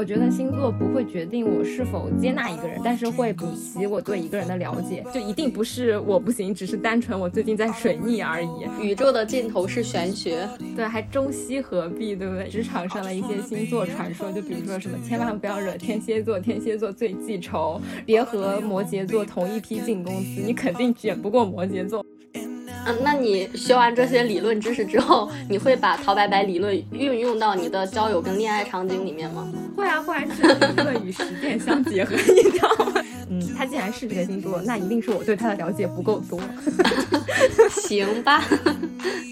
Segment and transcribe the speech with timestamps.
[0.00, 5.04] 我觉得星座不会决定我是否接纳一个人，但是会补齐我对一个人的了解。
[5.12, 8.48] 就一定不是我不行，只是单纯我最近在水逆而已。
[8.80, 12.48] 宇宙的尽头是玄学，对，还中西合璧，对不对？
[12.48, 22.02] 职场上的一些星座传说，就比如说什么，千万不要惹天蝎座，天蝎座最记仇，别和摩羯座同一批进公司，你肯定卷不过摩羯座。
[22.86, 29.46] 嗯，那你学完这些理论知识之后，你会把陶白白理论运用到你的交友跟恋爱场景里面吗？
[29.76, 33.04] 会啊，会啊，是理论与实践相结合，你知道吗？
[33.28, 36.40] 嗯，他既然是这个星座，那一定是我对他的了解不够多。
[37.70, 38.42] 行吧，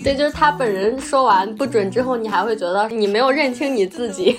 [0.05, 4.37] 对，就是他本人说完不准之后，你还会觉得你没有认清你自己。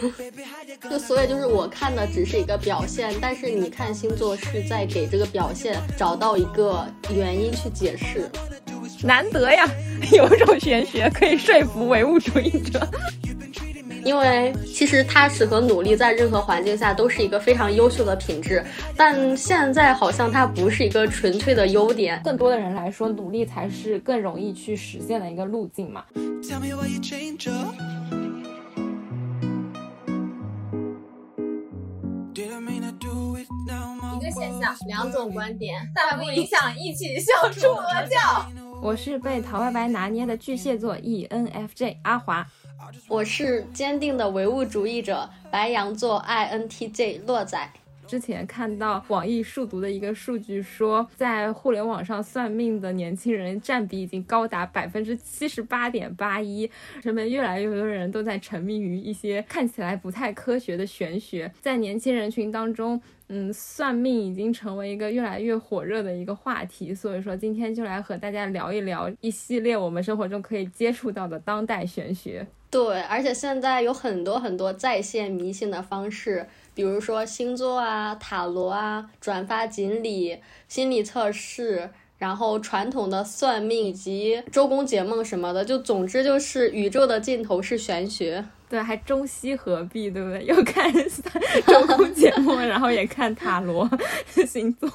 [0.90, 8.30] 就所以就是我看的只是一个表现，但是你看星座是在给这个表现找到一个原因去解释。
[9.04, 9.66] 难得呀，
[10.12, 12.88] 有种玄学可以说服唯物主义者。
[14.06, 18.64] 因为其实踏实和努力在任何环境下都是一个非常优秀的品质，
[18.96, 22.20] 但现在好像它不是一个纯粹的优点。
[22.24, 26.06] 更多的人来说，努力才是更容易去实现的一个路径嘛。
[26.16, 26.18] 一
[34.22, 38.69] 个现象，两种观点，但不影响一起笑出 鹅叫。
[38.82, 42.48] 我是被陶白白拿捏的巨蟹座 ENFJ 阿华，
[43.10, 47.70] 我是坚定的唯物主义者白羊座 INTJ 洛仔。
[48.10, 56.68] 之前看到网易数独的一个数据说，在互联网上算命的年轻人占比已经高达百分之七十八点八一，
[57.04, 63.00] 人们越来越多人都在沉迷于一些看起来不太科学的玄学，在年轻人群当中。
[63.32, 72.48] 嗯，算命已经成为一个越来越火热的一个话题，所以说今天就来和大家聊一聊一系列我们生活中可以接触到的当代玄学。
[72.72, 81.90] 对，而且现在有很多很多在线迷信的方式，比如说星座啊、塔罗啊、转发锦鲤、心理测试。
[82.20, 90.44] 然后传统的算命以及周公解梦什么的，就总之就是宇宙的尽头是玄学，对，还中西合璧，对不对？
[90.44, 90.92] 又看
[91.66, 93.90] 周公解梦，然后也看塔罗
[94.46, 94.92] 星座，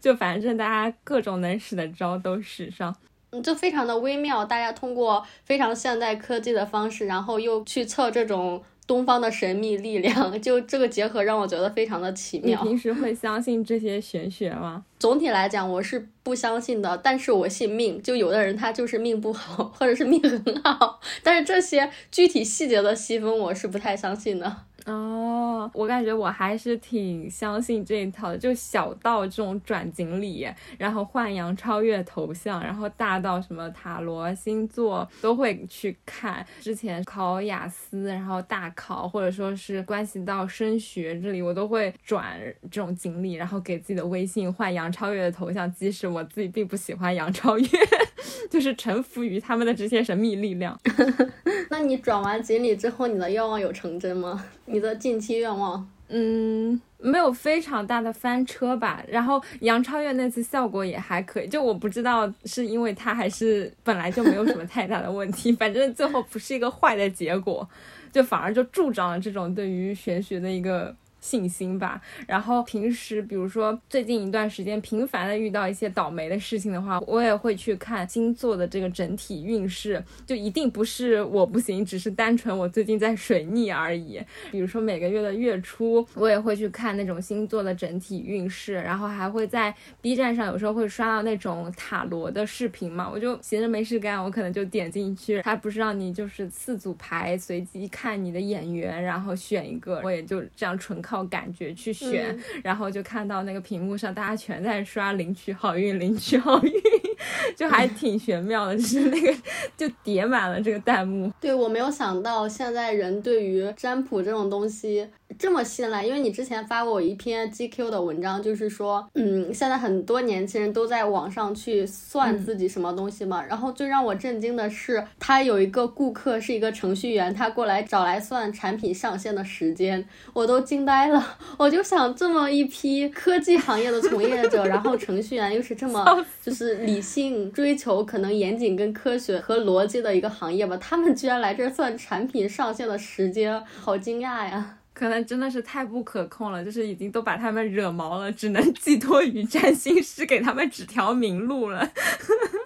[0.00, 2.96] 就反正大家各种能使的招都使上，
[3.32, 4.42] 嗯，就非常的微妙。
[4.42, 8.62] 大家通过非常现代科技的方式，然后又去测这种。
[8.86, 12.60] 东方的神秘力量， 就这个结合让我觉得非常的奇妙。
[12.62, 14.84] 你平时会相信这些玄学吗？
[14.98, 18.02] 总体来讲，我是不相信的，但是我信命。
[18.02, 24.56] 就有的人他就是命不好， 或者是命很好，但是这些具体细节的细分，我是不太相信的。
[24.86, 36.44] 哦，我感觉我还是挺相信这一套的，就小到这种转锦鲤，然后换杨超越头像，然后大到什么塔罗星座都会去看。
[36.60, 42.40] 之前考雅思，然后大考，或者说是关系到升学这里，我都会转
[42.70, 47.68] 这种锦鲤，然后给自己的微信换杨超越的头像，即使我自己并不喜欢杨超越，
[48.50, 50.76] 就是臣服于他们的这些神秘力量。
[51.70, 54.44] 那你转完锦鲤之后，你的愿望有成真吗？
[54.72, 59.04] 你的近期愿望，嗯，没有非常大的翻车吧。
[59.06, 67.68] 然后杨超越那次效果也还可以，就我不知道是因为她还是本来就没有什么太大的问题，反正最后不是一个坏的结果，
[68.10, 70.96] 就反而就助长了这种对于玄学的一个。
[71.22, 71.98] 信心吧。
[72.26, 80.04] 然后平时，比如说最近一段时间频繁的遇到一些倒霉的事情的话，我也会去看星座的这个整体运势。
[80.26, 84.20] 就一定不是我不行，只是单纯我最近在水逆而已。
[84.50, 88.74] 比如说每个月的月初，我也会去看那种星座的整体运势。
[88.74, 95.40] 然后还会在 B 站上有时候会刷到那种塔罗的视频嘛，我就闲着没事干，我可能就点进去。
[95.42, 101.11] 它不是让你就是四组牌随机看你的眼缘，然后选一个，我也就这样纯靠。
[101.12, 102.34] 靠感觉去选，
[102.64, 106.72] 然后就看到那个屏幕上大家全在刷领取好运，领取好运，
[107.54, 109.34] 就还挺玄妙的，就是那个
[109.76, 111.30] 就叠满了这个弹幕。
[111.38, 115.06] 对我没有想到现在人对于占卜这种东西。
[115.38, 123.42] 这么信赖，因为你之前发过我一篇 GQ 的文章，就是说，嗯，现在很多年轻人都在网上去算自己什么东西嘛。
[123.42, 131.38] 然后最让我震惊的是，他有一个顾客是一个程序员，他过来找来算产品上线的时间，我都惊呆了。
[131.56, 144.78] 我就想，这么一批科技行业的从业者，然后程序员又是这么就是理性追求可能严谨跟科学和逻辑的一个行业吧，他们居然来这算产品上线的时间，好惊讶呀！
[144.94, 151.90] 可能真的是太不可控了，就是已经都把他们惹毛了，只能寄托于占星师给他们指条明路了。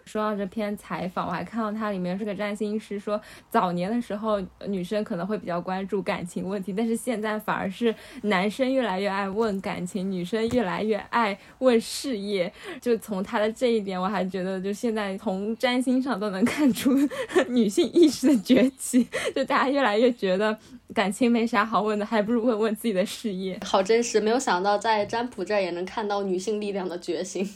[0.06, 3.20] 说到这篇采访，我还看到它里面是个占星师说，
[3.50, 12.50] 早年的时候女生可能会比较关注感情问题，但是现在反而是男生越来越爱问感情，女生越来越爱问事业。
[12.81, 16.97] 就从他的这一点，我还觉得就现在从占星上都能看出
[17.49, 20.56] 女性意识的崛起，就大家越来越觉得
[20.94, 23.59] 感情没啥好问的，还不如问问自己的事业。
[23.64, 27.49] 好真实，没有想到在占卜这儿也能看到女性力量的觉醒。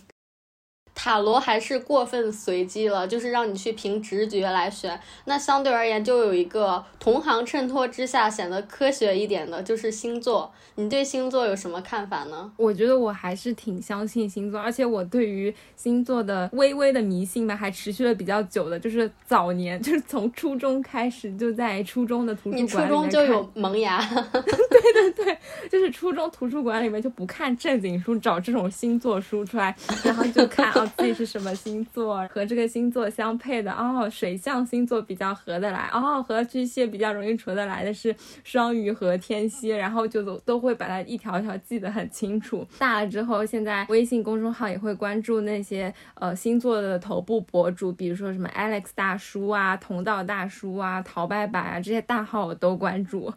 [1.03, 5.01] 塔罗还是过分随机了，就是让你去凭直觉来选。
[5.25, 10.53] 那相对而言，就有一个同行衬托之下显得科学一点的，就是星座。
[10.75, 12.53] 你对星座有什么看法呢？
[12.59, 18.79] 我觉得我还是挺相信星座，而且我对于星座的微微的迷信吧，还持续了比较久的。
[18.79, 22.63] 就是早年， 就是从初中开始，就在初中的图书馆。
[22.63, 23.99] 你初中就有萌芽？
[24.33, 25.39] 对对对，
[25.71, 29.75] 就是初中图书馆里面就不看正经书，找这种星座书出来，
[30.05, 30.90] 然后就看啊。
[30.97, 42.67] 自己是什么星座，和这个星座相配的哦，水象星座比较合得来哦，和巨蟹比较容易处得来的是双鱼和天蝎，然后就都都会把它一条一条记得很清楚。
[42.79, 53.31] 大了之后，现在微信公众号也会关注那些呃星座的头部博主，比如说什么 Alex 大叔啊、同道大叔啊、陶白白啊这些大号我都关注。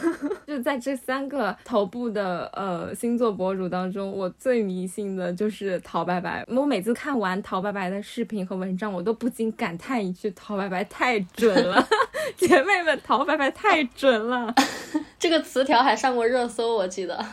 [0.46, 6.44] 就在这三个头部的呃星座博主当中，我最迷信的就是陶白白。
[6.48, 6.89] 我每次。
[6.94, 11.86] 看完陶白白的视频和文章，我都不禁感叹一句：陶白白太准了，
[12.36, 14.54] 姐妹们，陶白白太准了。
[15.18, 17.24] 这个词条还上过热搜，我记得。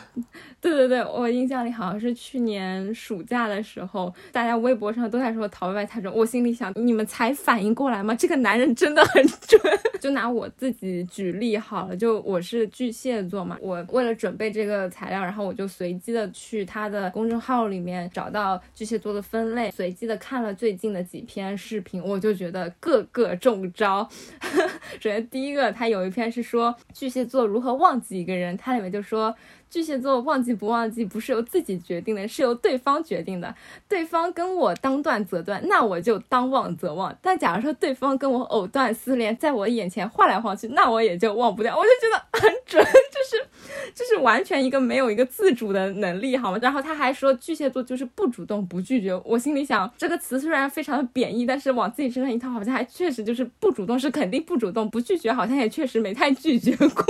[0.60, 6.12] 对对对，我印象里好像是去年暑假的时候，大家微博上都在说陶白白太准。
[6.12, 8.12] 我心里想，你们才反应过来吗？
[8.14, 9.60] 这个男人真的很准。
[10.00, 24.08] 就拿我自己举例好了，就我是巨蟹座嘛，我为了准备这个材料，然后我就随机的去他的公众号里面找到巨蟹座的分类，随机的看了最近的几篇视频，我就觉得个个中招。
[25.00, 29.32] 首先第一个，他有一篇是说巨蟹座如何忘记一个人，他里面就说。
[29.70, 33.54] 巨蟹座忘记不忘记不是由自己决定的，是由对方决定的。
[33.88, 37.16] 对方跟我当断则断，那我就当忘则忘。
[37.22, 41.76] 但假如说对方跟我藕断丝连，在我眼前晃来晃去，那我也就忘不掉。
[41.76, 42.90] 我就觉得很准，就
[43.28, 43.46] 是
[43.94, 46.58] 就是完全一个没有一个自主的能力，好吗？
[46.60, 49.14] 然后他还说巨蟹座就是不主动不拒绝。
[49.24, 57.04] 我心里想，这个词虽然非常的贬义，但是往自己身上一套，好像还确实就是不主动是肯定不主动，不拒绝好像也确实没太拒绝过。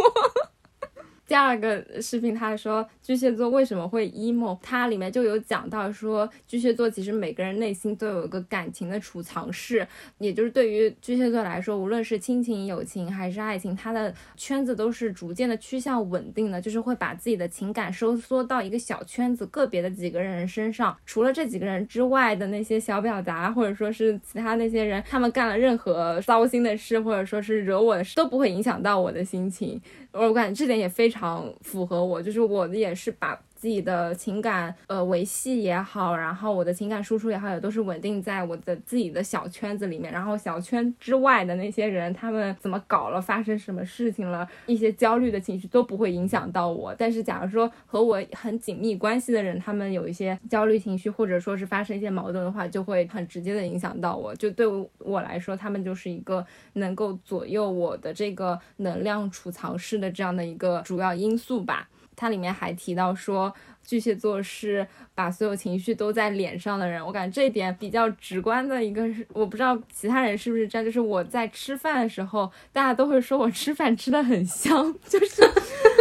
[1.28, 4.58] 第二个视频，他说巨蟹座为什么会 emo？
[4.62, 9.86] 它里面就有讲到说，巨蟹座其实每个人内心都有一个感情的储藏室，
[10.16, 20.96] 也就是对于巨蟹座来说，无论是亲情、友情还是爱情，他的圈子都是逐渐的趋向稳定的，就是会把自己的情感收缩到一个小圈子、个别的几个人身上。
[21.04, 29.78] 除了这几个人之外的那些小表达，或者说是其他那些人，他们干了任何糟心的事，或者说是惹我的事，都不会影响到我的心情。
[30.12, 33.38] 我感觉这点也非常常符合我，就是我的也是把。
[33.58, 40.12] 自己的情感呃维系也好，然后我的情感输出也好，也都是稳定在我的自己的小圈子里面。
[40.12, 46.94] 然后小圈之外的那些人，他们怎么搞了，发生什么事情了，一些焦虑的情绪都不会影响到我。
[46.96, 54.32] 但是假如说和我很紧密关系的人，他们有一些焦虑情绪，或者说是发生一些矛盾的话，就会很直接的影响到我。
[54.36, 54.64] 就对
[54.98, 61.88] 我来说，他们就是一个能够左右我的这个能量储藏室的这样的一个主要因素吧。
[62.18, 63.54] 它里面还提到说，
[63.88, 64.86] 巨蟹座是。
[65.18, 75.42] 把所有情绪都在脸上的人，我感觉这一点比较直观的一个是，我不知道其他人是不是这样，就是我在吃饭的时候，大家都会说我吃饭吃的很香， 就是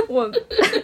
[0.08, 0.32] 我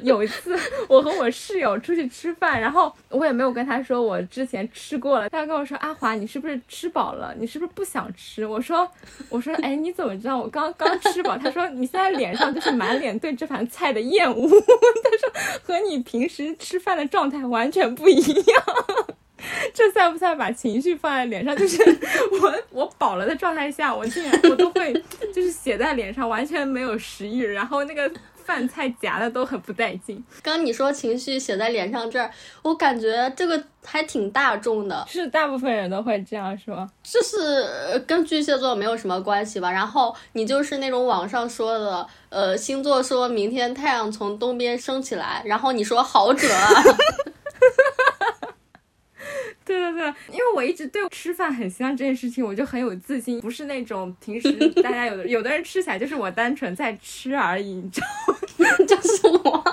[0.02, 0.58] 有一次
[0.90, 8.48] 我和我室友出去吃饭，然后我也没有跟他说我之前吃过了，他跟我说阿华你是不是吃饱了，你是不是不想吃？
[8.48, 8.90] 我说
[9.30, 11.38] 我说哎你怎么知道我刚刚吃饱？
[11.38, 18.14] 他说你现在脸上就是满脸对这盘菜的厌恶， 他说和你平时吃饭的状态完全不。
[18.14, 18.64] 一样，
[19.74, 21.56] 这算不算把情绪放在脸上？
[21.58, 21.84] 就是
[22.40, 24.94] 我我饱了的状态下，我竟然我都会
[25.34, 28.10] 就是写在脸上，完全没有食欲，然后那个
[28.46, 30.24] 饭菜夹的都很不带劲。
[30.42, 32.30] 刚你说情绪写在脸上这儿，
[32.62, 36.88] 我感觉这个还挺大众的，是大部分人都会这样说。
[37.02, 39.72] 就是跟巨蟹座没有什么关系吧？
[39.72, 46.70] 然后你就是那种网上说的，呃，星座说明天太阳从东边升起来，然后你说好准啊。
[49.66, 54.52] 对对对，因为我一直对吃饭很香这件事情，我就很有自信，不是那种平时
[54.84, 58.78] 大家有的有的人吃起来就是我单纯在吃而已，你知道吗？
[58.88, 59.64] 就是我，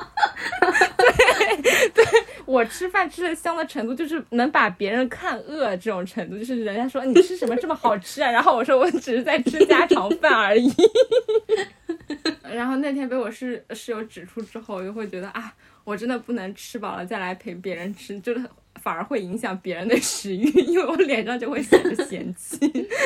[0.99, 2.05] 对对。
[2.47, 10.69] 我吃饭吃的香的程度，就是能把别人看饿这种程度，就是人家说你吃什么这么好吃啊，然后我说我只是在吃家常饭而已。
[12.43, 15.55] 然后那天被我室室友指出之后，我就会觉得啊，
[15.85, 18.41] 我真的不能吃饱了再来陪别人吃，就是
[18.83, 22.59] 反而会影响别人的食欲，因为我脸上就会显得嫌弃。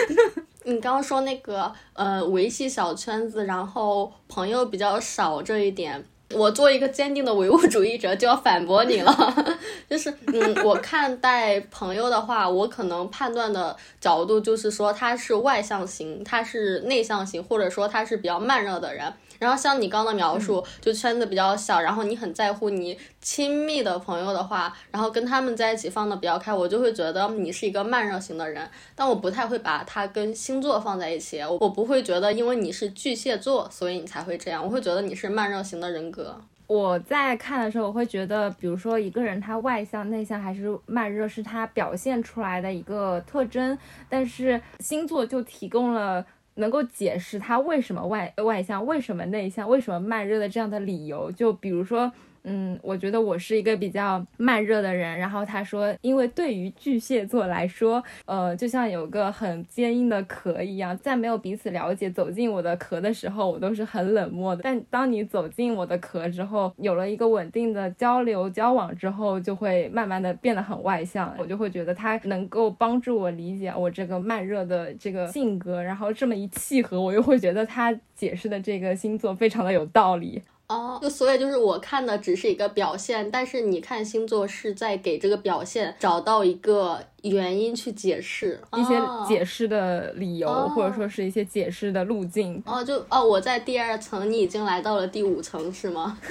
[0.64, 6.02] 你刚刚说那个呃维系小圈子，然后朋友比较少这一点，
[6.33, 9.14] 我作为一个坚定的唯物主义者就要反驳你了。
[9.90, 19.12] 就是嗯，我看待朋友的话，我可能判断的角度就是说他是外向型，他是内向型，或者说他是比较慢热的人。
[19.45, 28.67] 然后像你刚刚的描述，就圈子比较小，然后你很在乎你亲密的朋友的话，然后跟他们在一起放的比较开，我就会觉得你是一个慢热型的人。
[28.95, 34.65] 但我不太会把它跟星座放在一起，我不会觉得因为你是巨蟹座，所以你才会这样。
[34.65, 36.41] 我会觉得你是慢热型的人格。
[36.67, 43.77] 我在看的时候，我会觉得，比如说一个人他外向、内向还是慢热，是他表现出来的一个特征。
[44.09, 46.25] 但是星座就提供了。
[46.55, 52.13] 能够解释他为什么外外向，为什么内向，为什么慢热的这样的理由，就比如说。
[52.45, 55.19] 嗯，我觉得我是一个比较慢热的人。
[55.19, 64.63] 然后他说，因为对于巨蟹座来说，呃，就像有个很坚硬的壳一样，在没有彼此了解、走进我的壳的时候，我都是很冷漠的。
[64.63, 71.35] 但当你走进我的壳之后，有了一个稳定的交流交往之后，就会慢慢的变得很外向。
[71.39, 75.83] 我就会觉得他能够帮助我理解我这个慢热的这个性格。
[75.83, 80.43] 然后这么一契合，我又会觉得他解释的这个星座非常的有道理。
[80.66, 92.62] 哦，就所以就是我看的只是一个表现，但是你看星座是在给这个表现找到一个原因去解释一些解释的理由，或者说是一些解释的路径。
[92.64, 96.18] 哦，就哦，我在第二层，你已经来到了第五层，是吗？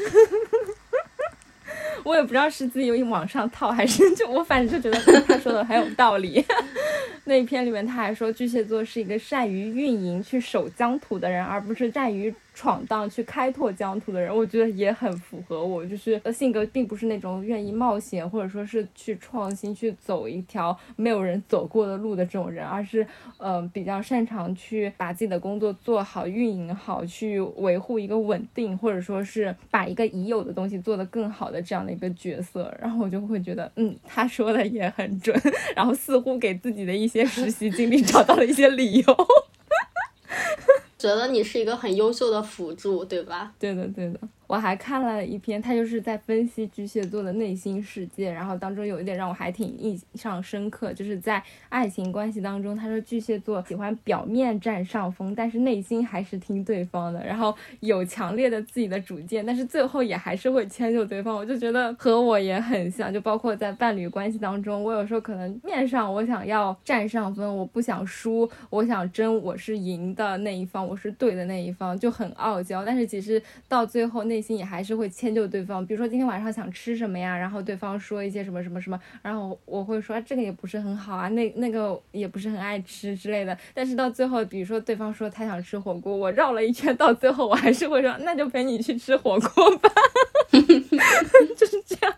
[2.03, 6.43] 我也不知道是自己有往上套，还是就我反正就觉得他说的很有道理。
[7.25, 12.33] 那一篇里面他还说巨蟹座是一个善于运营、去守疆土的人，而不是善于。
[12.53, 23.05] 闯荡去开拓疆土的人，我觉得也很符合我，就是性格并不是那种愿意冒险或者说是去创新去走一条没有人走过的路的这种人，而是
[23.37, 32.71] 嗯比较擅长去把自己的工作做好、运营好，去维护一个稳定，或者说是把一个已有的东西做得更好的这样的一个角色。
[32.79, 35.35] 然后我就会觉得，嗯，他说的也很准，
[35.75, 39.17] 然后似乎给自己的一些实习经历找到了一些理由。
[41.03, 43.53] 觉得你是一个很优秀的辅助，对吧？
[43.59, 44.17] 对的，对的。
[44.53, 61.35] 我还看了一篇，他就是在分析巨蟹座的内心世界，然后当中有一点让我还挺印象深刻，就是在爱情关系当中，他说巨蟹座喜欢表面占上风，但是内心还是听对方的，然后有强烈的自己的主见，但是最后也还是会迁就对方。
[61.35, 83.57] 我就觉得和我也很像，就包括在伴侣关系当中，我有时候可能面上我想要占上风，我不想输，我想争，我是赢的那一方，我是对的那一方，就很傲娇，但是其实到最后内心也还是会迁就对方，比如说今天晚上想吃什么呀，然后对方说一些什么什么什么，然后我会说这个也不是很好啊，那那个也不是很爱吃之类的。
[83.73, 89.89] 但是到最后，比如说对方说他想吃火锅，我绕了一圈，到最后我还是会说那就陪你去吃火锅吧，
[90.51, 92.13] 就是这样。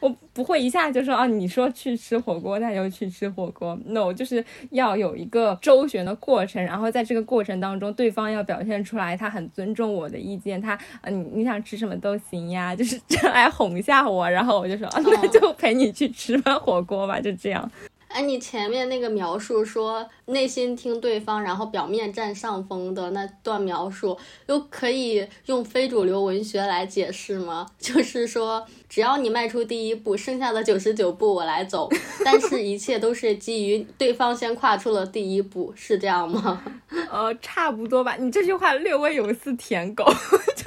[0.00, 3.78] 我不会一下就说啊，你说去吃火锅，那就去吃火锅。
[3.86, 17.70] No，就是要有一个周旋的过程，然后在这个过程当中，对方要表现出来他很尊重我的意见，他啊，你你想吃什么都行呀，就是 来哄一下我，然后我就说啊，那就陪你去吃吧火锅吧，就这样。
[18.12, 27.68] 哎，你前面那个描述说内心听对方，然后表面占上风的那段描述，又可以用非主流文学来解释吗？
[27.78, 31.88] 就是说，只要你迈出第一步，剩下的九十九步我来走，
[32.24, 36.60] 但是一切都是基于对方先跨出了第一步，是这样吗？
[37.08, 38.16] 呃，差不多吧。
[38.16, 40.04] 你这句话略微有一丝舔狗，
[40.56, 40.64] 就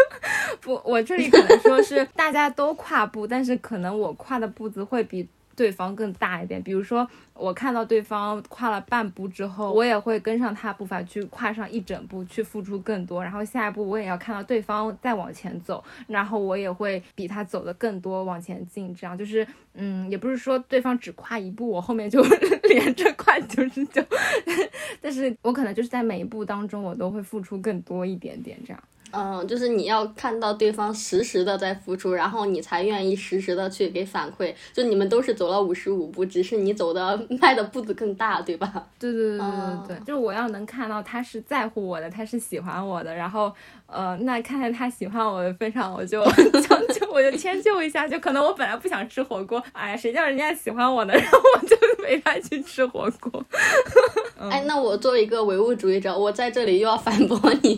[0.62, 5.28] 不，我这里可能说是大家都跨步，但是可能我跨的步子会比。
[5.56, 13.24] 对方更大一点，比如说我看到对方跨了半步之后，我也会跟上他步伐去跨上一整步，去付出更多。
[13.24, 18.94] 然后下一步我也要看到对方再往前走，然后我也会比他走的更多往前进。
[18.96, 22.22] 这样就是，嗯，也不是说对方只跨一步，我后面就
[22.70, 24.04] 连着跨九十九，
[25.02, 28.84] 但是我可能就是在每一步当中，我都会付出更多一点点这样。
[29.16, 34.54] 嗯，就是你要看到对方实时的在付出，然后你才愿意实时的去给反馈。
[34.74, 38.72] 就你们都是走了五十五步，只是你走的 迈的步子更大，对吧？
[38.98, 39.48] 对对对对
[39.88, 43.54] 对对，就是我要能看到他是在乎我的，他是喜欢我的，然后。
[43.86, 48.08] 呃，那看在他喜欢我的份上，我就将 就，我就迁就一下。
[48.08, 51.14] 就可能我本来不想吃火锅，哎呀，谁叫人家喜欢我呢？
[51.16, 53.46] 然后我就陪他去吃火锅。
[54.50, 57.78] 哎，那我作为一个唯物主义者，我在这里又要反驳你，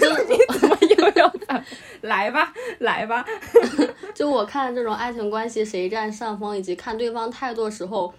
[0.00, 1.64] 就是你怎么又要反？
[2.00, 3.24] 来吧，来吧。
[4.14, 8.12] 就我看这种爱情关系谁占上风，以及看对方态度时候。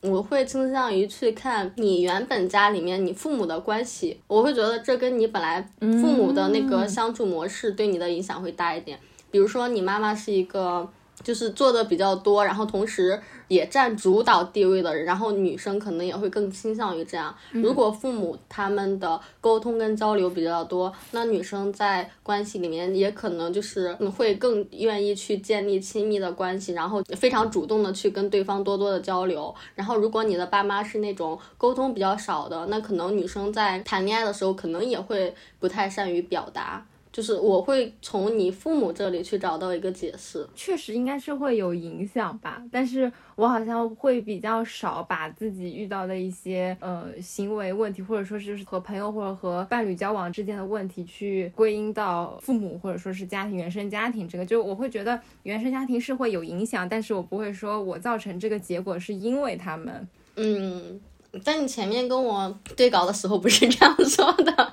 [0.00, 8.98] 我会倾向于去看你原本家里面你父母的关系，我会觉得这跟你本来父母的那个相处模式对你的影响会大一点。
[9.30, 10.86] 比如说你妈妈是一个。
[11.24, 17.34] 就是做的比较多，然后同时也占主导地位的人，然后女生可能也会更倾向于这样。
[17.50, 29.52] 如果父母他们的沟通跟交流比较多，那女生在关系里面也可能就是会更愿意去建立亲密的关系，然后非常主动的去跟对方多多的交流。
[29.74, 36.84] 然后如果你的爸妈是那种沟通比较少的，那可能女生在谈恋爱的时候可能也会不太善于表达。
[37.14, 61.00] 就是我会从你父母这里去找到一个解释，确实应该是会有影响吧，但是我好像会比较少把自己遇到的一些呃行为问题，或者说是和朋友或者和伴侣交往之间的问题去归因到父母或者说是家庭原生家庭这个，就我会觉得原生家庭是会有影响，但是我不会说我造成这个结果是因为他们，嗯。
[61.42, 64.72] 在你前面跟我对稿的时候不是这样说的，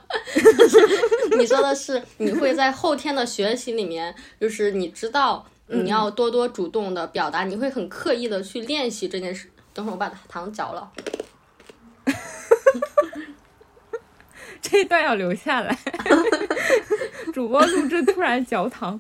[1.38, 9.50] 你说的是你会在后天的学习里面，就是你知道你要多多主动的表达，你会很刻意的去练习这件事。
[9.74, 10.92] 等会儿我把糖嚼了，
[14.62, 15.78] 这一段要留下来。
[17.34, 19.00] 主播录制突然嚼糖，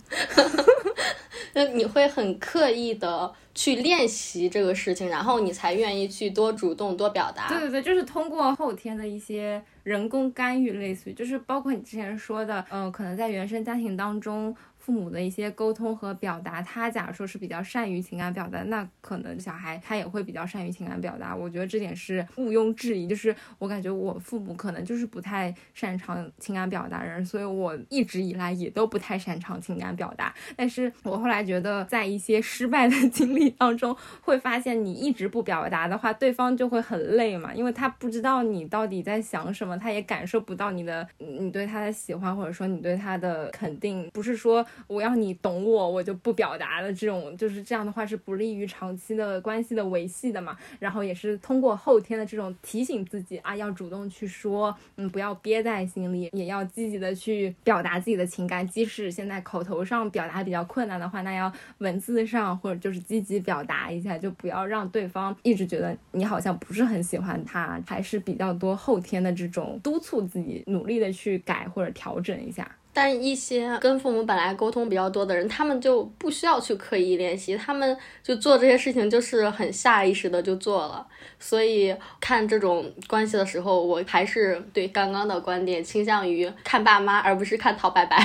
[1.53, 3.33] 那你会很刻意的。
[3.53, 7.49] 去练习这个事情，然后你才愿意去多主动、多表达。
[7.49, 14.55] 对对对，就是通过后天的一些人工干预，类似于就是包括你之前说的，嗯，可能在原生家庭当中。
[14.81, 21.35] 父母的一些沟通和表达，他假如说是比较善于情感表达，那可能小孩他也会比较善于情感表达。
[21.35, 23.07] 我觉得这点是毋庸置疑。
[23.07, 30.33] 就是我感觉我父母可能就是不太擅长情感表达人，所以我一直以来也都不太擅长情感表达。
[30.55, 44.65] 但是我后来觉得，在一些失败的 经历当中，会发现你一直不表达的话，对方就会很累嘛，因为他不知道你到底在想什么，他也感受不到你的你对他的喜欢，或者说你对他的肯定，不是说。
[44.87, 50.57] 我要你懂我，我就不表达的这种，就是这样的话是不利于长期的关系的维系的嘛。
[50.79, 58.67] 然后也是通过后天的这种提醒自己啊，要主动去说，嗯，不要憋在心里，也要积极的去表达自己的情感。
[58.67, 72.69] 即使现在口头上表达比较困难的话，那要文字上或者就是积极表达一下，就不要让对方一直觉得你好像不是很喜欢他，还是比较多后天的这种督促自己努力的去改或者调整一下。
[72.93, 81.05] 但一些跟父母本来沟通比较多的人，他们就不需要去刻意练习，他们就做这些事情就是很下意识的就做了。
[81.39, 88.17] 所以看这种关系的时候，我还是对刚刚的观点倾向于看爸妈，而不是看陶白白。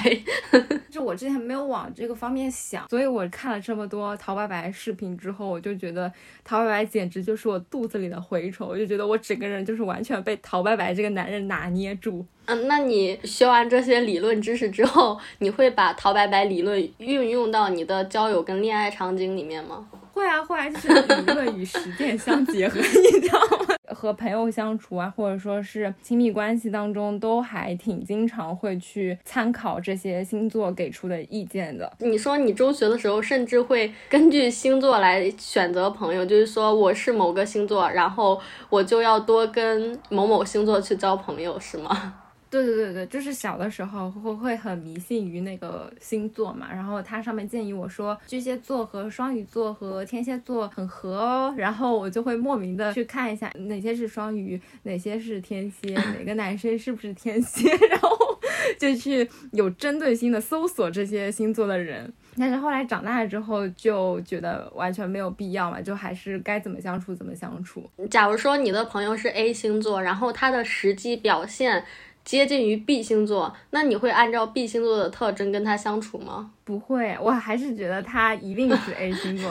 [0.91, 6.11] 就我之前没有往这个方面想，所以我看了这么多陶白白视频之后，我就觉得
[6.43, 12.25] 陶白白简直就是我肚子里的蛔虫，我就觉得我整个人就是完全被陶白白这个男人拿捏住。
[12.47, 19.87] 嗯，那你学完这些理论知识之后，你会把陶白白理论运用到你的交友跟恋爱场景里面吗？
[20.13, 23.39] 会啊会啊，就是理论与实践相结合， 你知道
[23.69, 23.75] 吗？
[23.95, 31.93] 和朋友相处啊，或者说是亲密关系当中，都还挺经常会去参考这些星座给出的意见的。
[31.99, 38.41] 你说你中学的时候，甚至会根据星座来选择朋友，就是说我是某个星座，然后
[38.71, 42.15] 我就要多跟某某星座去交朋友，是吗？
[42.65, 58.09] 对对对对，就是小的时候会会很迷信于那个星座嘛，然后它上面建议我说巨蟹座和双鱼座和天蝎座很合哦，然后我就会莫名的去看一下哪些是双鱼，哪些是天蝎，哪个男生是不是天蝎， 然后
[58.79, 62.13] 就去有针对性的搜索这些星座的人。
[62.39, 67.89] 但是后来长大了之后就觉得完全没有必要嘛，就还是该怎么相处怎么相处。
[68.11, 71.85] 假如说你的朋友是 A 星座，然后他的实际表现。
[72.27, 76.51] 接近于 B 星座，那你会按照 B 星座的特征跟他相处吗？
[76.67, 79.49] 不会，我还是觉得他一定是 A 星座。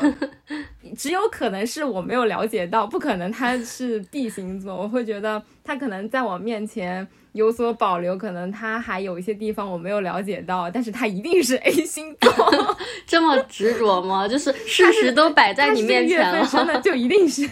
[0.97, 4.75] 只有可能是我没有了解到，不可能他是 B 星座。
[4.75, 12.77] 我会觉得他可能在我面前有所保留，可能他还有一些地方我没有了解到，但是他一定是 A 星座。
[13.07, 14.27] 这么执着吗？
[14.27, 17.49] 就是事实都摆在你面前了，真的就一定是。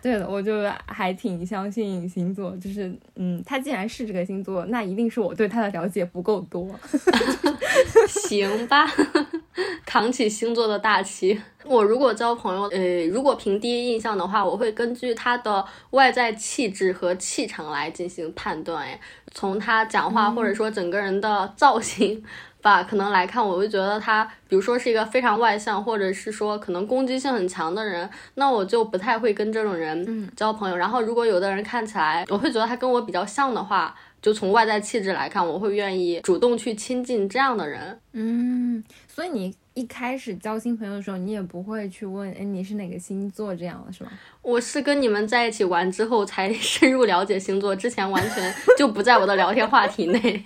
[0.00, 0.52] 对的，我就
[0.86, 6.68] 还挺相信星座，就是嗯，他既然是这个星座，那一定是我对他的了解不够多。
[8.28, 8.86] 行吧，
[9.86, 11.40] 扛起星座的大旗。
[11.64, 18.84] 我如果交朋友，呃，如果凭第一印象的话，我会根据他的外在气质和气场来进行判断。
[18.84, 19.00] 哎，
[19.32, 22.22] 从他讲话或者说整个人的造型。
[22.60, 30.76] 吧，可能来看，我会觉得他，比如说是一个非常外向，或者是说可能攻击性很强的人，那我就不太会跟这种人交朋友。
[30.76, 37.98] 然后，如果有的人看起来，我会觉得他跟我比较像的话，就从外在气质来看，我会愿意主动去亲近这样的人。
[38.12, 44.10] 嗯，所以你一开始交新朋友的时候，你也不会去问，哎，你是哪个星座这样的是吗？
[44.42, 50.44] 我是跟你们在一起玩之后才 深入了解星座，之前完全就不在我的聊天话题内。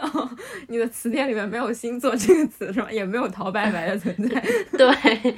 [0.00, 0.28] 哦，
[0.68, 2.90] 你的词典里面没有星座这个词是吗？
[2.90, 4.42] 也没有陶白白的存在。
[4.76, 5.34] 对，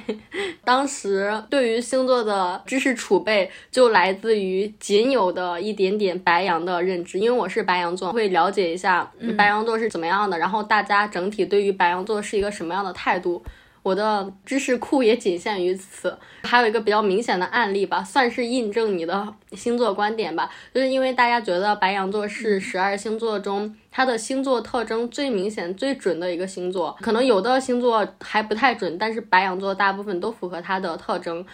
[0.63, 13.43] 当时对于星座的知识储备就来自于仅有的一点点白羊的认知，因为我是白羊座，会了解一下白羊座是怎么样的，然后大家整体对于白羊座是一个什么样的态度。
[13.83, 16.17] 我的知识库也仅限于此。
[16.43, 31.45] 还有一个比较明显的案例吧，算是印证你的星座观点吧，就是因为大家觉得白羊座是十二星座中它的星座特征最明显、最准的一个星座，可能有的星座还不太准，但是白羊座大部分都符合它的特征，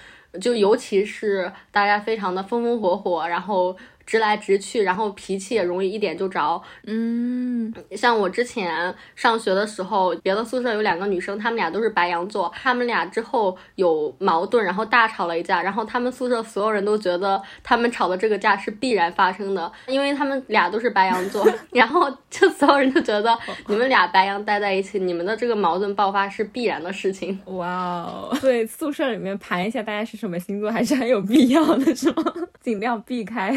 [0.42, 3.76] 就尤其是大家非常的风风火火，然后。
[4.08, 6.60] 直来直去，然后脾气也容易一点就着。
[6.86, 27.38] 嗯，像我之前上学的时候，别的宿舍有两个女生，她们俩都是白羊座，她们俩之后有矛盾，然后大吵了一架，然后她们宿舍所有人都觉得她们吵的这个架是必然发生的，因为她们俩都是白羊座， 然后就所有人都觉得 你们俩白羊待在一起，你们的这个矛盾爆发是必然的事情。
[27.46, 27.68] 哇
[28.04, 32.24] 哦，对，宿舍里面盘一下大家是什么星座还是很有必要的，是吗？
[32.62, 33.54] 尽量避开。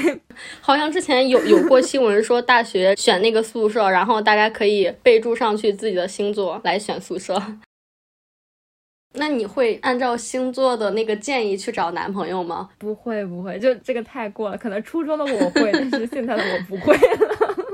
[0.60, 7.40] 好像之前有有过新闻说，大学选那个宿舍，然后大家可以备注上去自己的星座来选宿舍。
[9.14, 12.70] 那你会按照星座的那个建议去找男朋友吗？
[12.78, 14.56] 不会，不会，就这个太过了。
[14.56, 17.69] 可能初中的我会，但是现在的我不会了。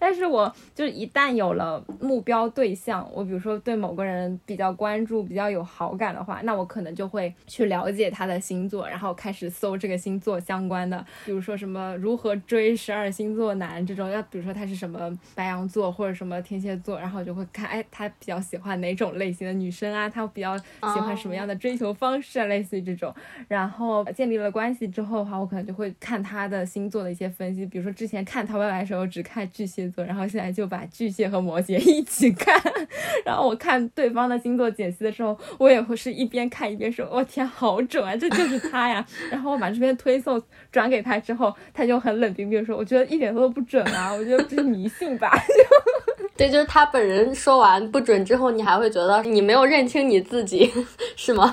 [0.00, 14.98] 但是我就一旦有了目标对象，我比如说对某个人比较关注、比较有好感的话，那我可能就会去了解他的星座，然后开始搜这个星座相关的，比如说什么如何追十二星座男这种，要比如说他是什么
[15.34, 23.14] 白羊座或者什么天蝎座，然后我就会看，哎，他比较喜欢哪种类型的女生啊，他比较喜欢什么样的追求方式啊，类似于这种。
[23.48, 29.89] 然后建立了关系之后的话，我可能就会看他的星座的一些分析，比如说之前看《淘白白》的时候只看巨蟹。
[29.90, 32.60] 星座，然后现在就把巨蟹和摩羯 一起看，
[33.24, 45.32] 然后我看对方的星座解析的时候，我也会是一边看一边说：“我天，好准啊，这就是他呀！”然后我把这篇推送转给他之后，他就很冷冰冰说：“我觉得一点都不准啊，我觉得这是迷信吧。
[46.36, 50.70] ”对，就是他本人说完不准之后，你还会觉得你没有认清你自己，
[51.16, 51.52] 是吗？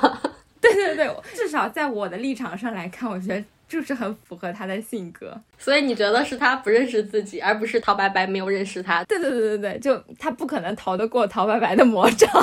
[0.61, 3.43] 对对对，至少在我的立场上来看，我觉得。
[3.67, 9.03] 就是很符合他的性格，所以你觉得是他不认识自己，而不是陶白白没有认识他？
[9.03, 12.29] 对对对对对，就他不可能逃得过陶白白的魔掌。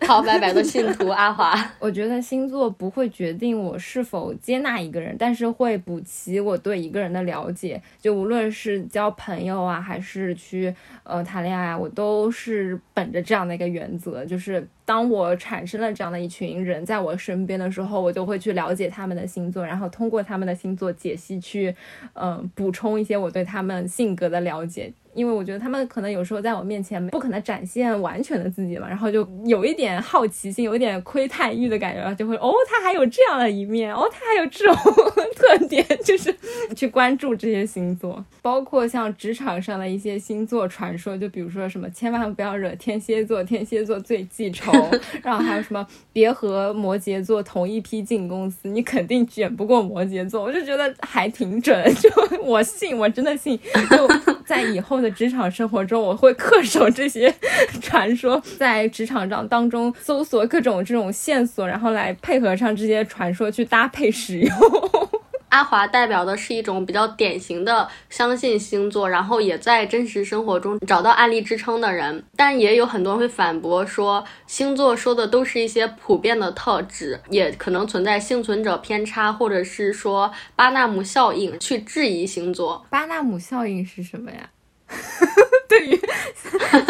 [0.00, 7.82] 陶白白的信徒阿华， 我觉得星座不会决定我是否接纳一个人，但是会补齐我对一个人的了解。
[8.00, 21.74] 就无论是交朋友啊，还是去呃谈恋爱，我都是本着这样的一个原则，就是当我产生了这样的一群人在我身边的时候，我就会去了解他们的星座，然后通过他们的星座解析去
[22.14, 24.90] 嗯补充一些我对他们性格的了解。
[25.14, 34.76] 因为我觉得他们可能有时候在我面前不可能展现完全的自己嘛，然后就有一点好奇心，有一点窥探欲的感觉，就会哦，他还有这样的一面，哦，他还有这种
[35.34, 36.32] 特点，就是
[36.76, 44.70] 去关注这些星座，包括像职场上的一些星座传说，就比如说什么千万不要惹天蝎座，天蝎座最记仇，
[45.22, 52.08] 然后还有什么别和摩羯座同一批进公司，你肯定卷不过摩羯座，我就觉得还挺准，就
[52.42, 53.58] 我信，我真的信，
[53.90, 54.08] 就
[54.46, 55.08] 在以后的。
[55.18, 57.34] 职场生活中，我会恪守这些
[57.80, 64.54] 传说，在职场上当中搜索各种这种线索，然后来配合上这些传说去搭配使用。
[65.48, 72.24] 阿华代表的是一种比较典型的相信星座，然后也在真实生活中找到案例支撑的人。
[72.36, 82.84] 但也有很多人会反驳说，星座说的都是一些普遍的特质，也可能存在幸存者偏差，或者是说巴纳姆效应去质疑星座。
[82.90, 84.50] 巴纳姆效应是什么呀？
[85.68, 86.00] 对于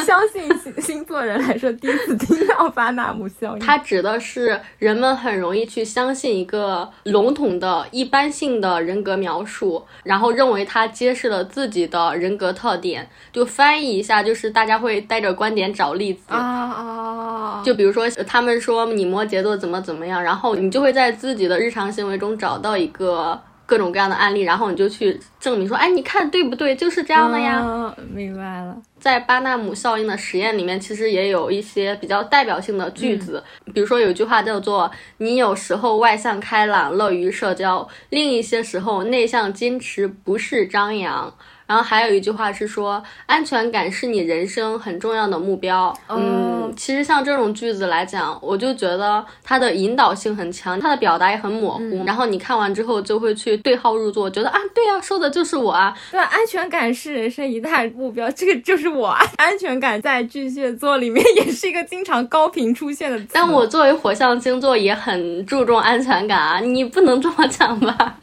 [0.07, 3.59] 相信星星座人来说，第一次听到巴纳姆效应。
[3.59, 13.11] 它指的是人们很容易去相信一个笼统的一般性的人格描述，然后认为它揭示了自己的人格特点。
[13.33, 17.63] 就翻译一下，就是大家会带着观点找例子啊啊！
[17.65, 23.43] 就比如说，他们说你摩羯座怎么怎么样，然后你就会在自己的日常行为中找到一个。
[23.69, 26.75] 各种各样的案例，然后你就去证明说，哎，你看对不对？
[26.75, 27.95] 就是这样的呀。
[28.15, 28.75] 明白了。
[28.99, 41.33] 在巴纳姆效应的实验里面，其实也有一些比较代表性的句子，比如说有一句话叫做“你有时候外向开朗，乐于社交；另一些时候内向矜持，不是张扬。”
[41.69, 45.95] 然后还有一句话是说，安全感是你人生很重要的目标。
[46.09, 52.03] 嗯，其实像这种句子来讲，我就觉得它的引导性很强，它的表达也很模糊。
[52.07, 55.95] 然后你看完之后就会去对号入座，觉得啊，对啊，说的就是我啊。
[56.11, 59.09] 对，安全感是人生一大目标，这个就是我。
[59.37, 63.21] 安全感在巨蟹座里面也是一个经常高频出现的。
[63.31, 68.17] 但我作为火象星座也很注重安全感啊，你不能这么讲吧？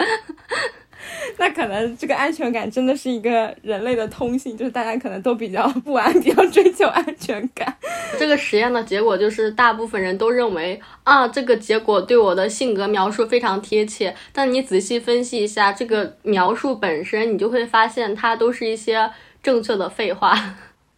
[1.38, 7.76] 那可能这个安全感真的是一个人类的通性，就是大家可能都比较不安，比较追求安全感。
[8.18, 14.16] 这个实验的结果就是，大部分人都认为啊，这个结果对我的性格描述非常贴切。
[14.32, 19.10] 但你仔细分析一下这个描述本身，你就会发现它都是一些
[19.44, 20.56] 正确的废话。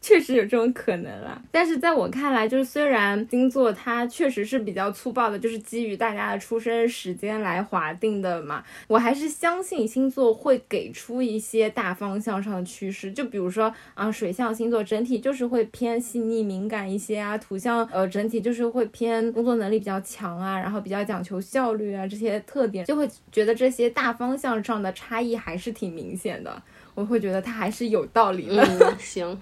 [0.07, 13.11] 确实有这种可能啊，但是在我看来，就是虽然星座它确实是比较粗暴的，就是基于大家的出生时间来划定的嘛，我还是相信星座会给出一些大方向上的趋势。
[13.11, 26.63] 就比如说啊，水象星座整体就是会偏细腻敏感一些啊，土象呃整体就是会偏工作能力比较强啊，然后比较讲求效率啊这些特点，就会觉得这些大方向上的差异还是挺明显的。
[26.97, 28.63] 我会觉得他还是有道理的。
[28.79, 29.39] 嗯，行，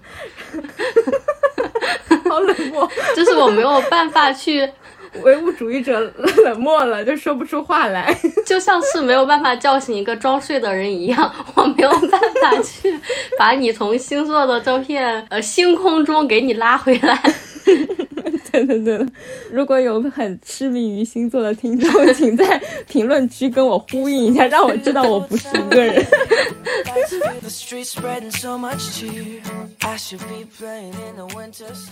[2.28, 4.68] 好冷漠， 就是我没有办法去
[5.24, 5.98] 唯物主义者
[6.44, 8.14] 冷漠了，就说不出话来，
[8.44, 12.94] 就像是没有办法叫醒一个装睡的人一样，我没有办法去
[13.38, 17.18] 把你从星座的照片呃星空中给你拉回来。
[18.64, 19.06] 对 对对，
[19.50, 26.04] 如果有很痴迷于星座的听众，请在评论区跟我呼应一下，让我知道我不是一个人。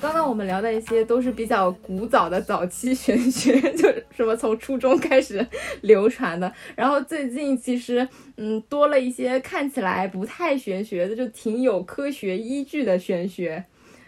[0.01, 5.47] 刚刚我们聊的一些都是比较古早的早期玄学，就什么从初中开始
[5.83, 13.65] 流传的，然后最近其实嗯多了一些看起来不太玄学的，就挺有科学依据的玄学。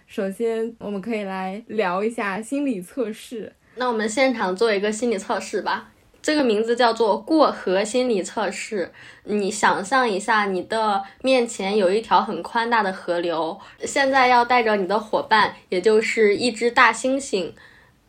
[0.07, 3.53] 首先，我们可以来聊一下心理测试。
[3.75, 5.91] 那我们现场做一个心理测试吧。
[6.23, 8.93] 这个名字叫做过河心理测试。
[9.25, 17.53] 你想象一下，你的面前有一条很宽大的河流，现在要带着你的伙伴，也就是一只大猩猩、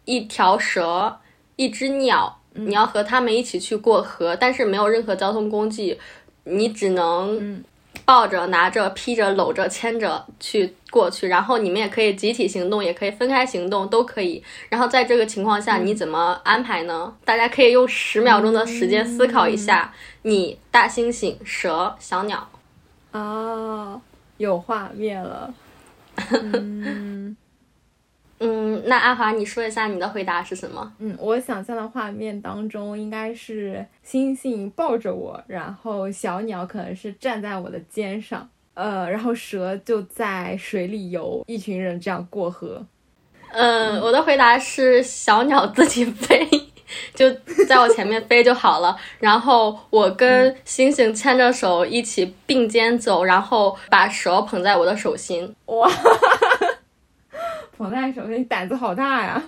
[0.05, 1.19] 一条蛇、
[1.55, 5.97] 一只鸟，你要和他们一起去过河，但是没有任何交通工具，
[6.43, 7.63] 你只能。
[8.07, 14.41] 抱着、拿着、披着、搂着、牵着去过去，然后你们也可以集体行动，也可以分开行动，都可以。
[14.69, 17.13] 然后在这个情况下，你怎么安排呢？
[17.25, 19.93] 大家可以用十秒钟的时间思考一下。
[20.21, 22.47] 你大猩猩、蛇、小鸟。
[23.11, 24.01] 哦，
[24.37, 25.53] 有画面了。
[26.31, 27.35] 嗯。
[28.87, 30.93] 嗯，那阿华，你说一下你的回答是什么？
[30.99, 42.85] 嗯，我想象的画面当中应该是星星抱着我，然后小鸟可能是站在我的肩上，呃，然后蛇就在水里游，一群人这样过河。
[43.51, 46.45] 嗯，我的回答是小鸟自己飞，
[47.15, 47.29] 就
[47.67, 55.53] 在我前面飞就好了，然后我跟星星牵着手一起并肩走，然后把蛇捧在我的手心。
[55.67, 55.89] 哇！
[57.77, 59.43] 捧在手心，你胆子好大呀！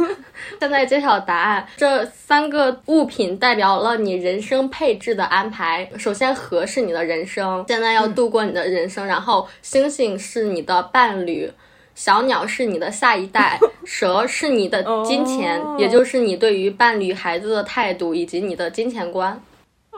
[0.58, 5.86] 现在揭晓答案，这三个物品代表了你人生配置的安排。
[5.98, 9.06] 首先，河是你的人生，现在要度过你的人生。
[9.06, 11.52] 然后，星星是你的伴侣，
[11.94, 19.38] 小鸟是你的下一代， 蛇是你的金钱，也就是你对于伴侣、孩子的态度以及你的金钱观。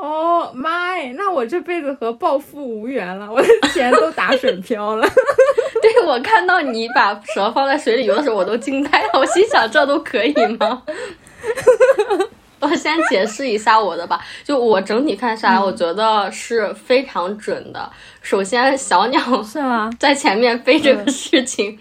[0.00, 5.08] 哦妈呀，那我这辈子和暴富无缘了，我的钱都打水漂了。
[5.80, 9.10] 对我看到你把蛇放在水里游的时候，我都惊呆了。
[9.14, 10.82] 我心想，这都可以吗？
[12.58, 17.88] 我先解释一下我的吧，就我整体看下来，我觉得是非常准的。
[18.22, 19.90] 首先，小鸟 是吗？
[20.00, 21.78] 在前面飞这个事情。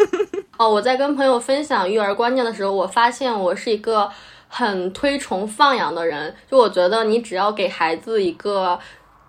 [0.56, 4.10] 哦，我在跟朋友分享育儿观念的时候，我发现我是一个
[4.56, 6.32] 很推崇放养的人。
[6.48, 8.78] 就我觉得，你只要给孩子一个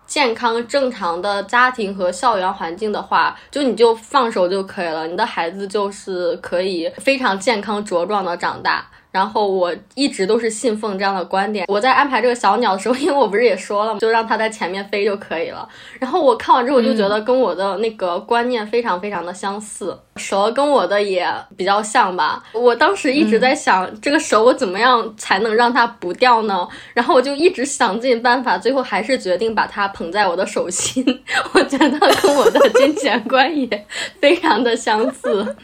[0.06, 8.88] 健康正常的家庭和校园环境的话，就你就放手就可以了，你的孩子就是可以非常健康茁壮的长大。
[9.16, 11.66] 然后我一直都是信奉这样的观点。
[11.70, 14.00] 我在安排这个小鸟的时候， 因为我不是也说了嘛？
[14.02, 15.66] 就让它在前面飞就可以了。
[16.02, 21.26] 然后我看完之后，我就觉得跟我的那个观念非常非常的相似，蛇跟我的也
[21.56, 22.44] 比较像吧。
[22.52, 26.68] 我当时一直在想，这个蛇我怎么样才能让它不掉呢？
[26.94, 31.06] 然后我就一直想尽办法，最后还是决定把它捧在我的手心。
[31.56, 33.88] 我觉得跟我的金钱观也
[34.20, 35.56] 非常的相似。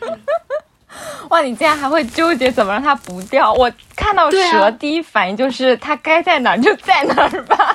[1.29, 3.53] 哇，你竟然还会纠结怎么让它不掉？
[3.53, 7.73] 我看到蛇第一反应就是它该在哪儿就在哪儿吧，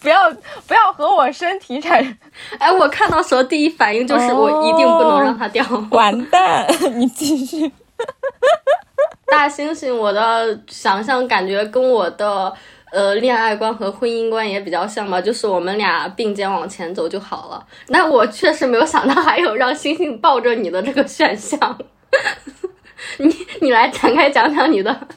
[0.00, 0.30] 不要
[0.66, 2.16] 不要和我身体产生。
[2.58, 5.64] 哎，我看到蛇第一反应就是我一定不能让它掉。
[5.90, 7.72] 完蛋，你继续。
[9.26, 12.52] 大猩猩，我的想象感觉跟我的
[12.92, 17.66] 呃恋爱观和婚姻观也比较像吧，就是我们俩并肩往前走就好了。
[17.88, 21.78] 那我确实没有想到还有让猩猩抱着你的这个选项。
[23.18, 25.08] 你你来展开讲讲你的，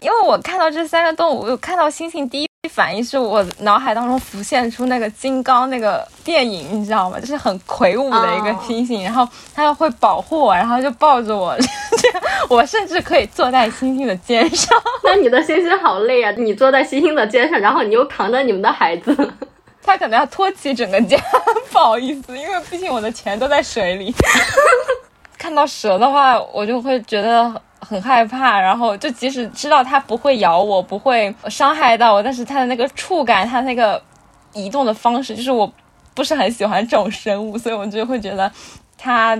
[0.00, 7.18] 因为我看到这三个动物，我看到猩猩第一反应是我脑海当中浮现出那个金刚那个电影，你知道吗？
[7.18, 11.56] 就是很魁梧的一个猩猩，然后它会保护我，然后就抱着我，
[12.48, 14.80] 我甚至可以坐在猩猩的肩上。
[15.02, 16.30] 那你的猩猩好累啊！
[16.38, 19.32] 你坐在猩猩的肩上，然后你又扛着你们的孩子，
[19.82, 21.18] 他可能要托起整个家，
[21.70, 24.14] 不好意思，因为毕竟我的钱都在水里。
[25.42, 34.00] 看到蛇的话，我就会觉得很害怕，然后就即使知道它不会咬我，不会伤害到我，但是它的那个触感，它那个
[34.52, 35.70] 移动的方式，就是我
[36.14, 38.48] 不是很喜欢这种生物，所以我就会觉得
[38.96, 39.36] 它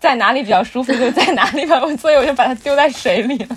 [0.00, 3.56] 在哪里比较舒服就在哪里吧，所以我就把它丢在水里了。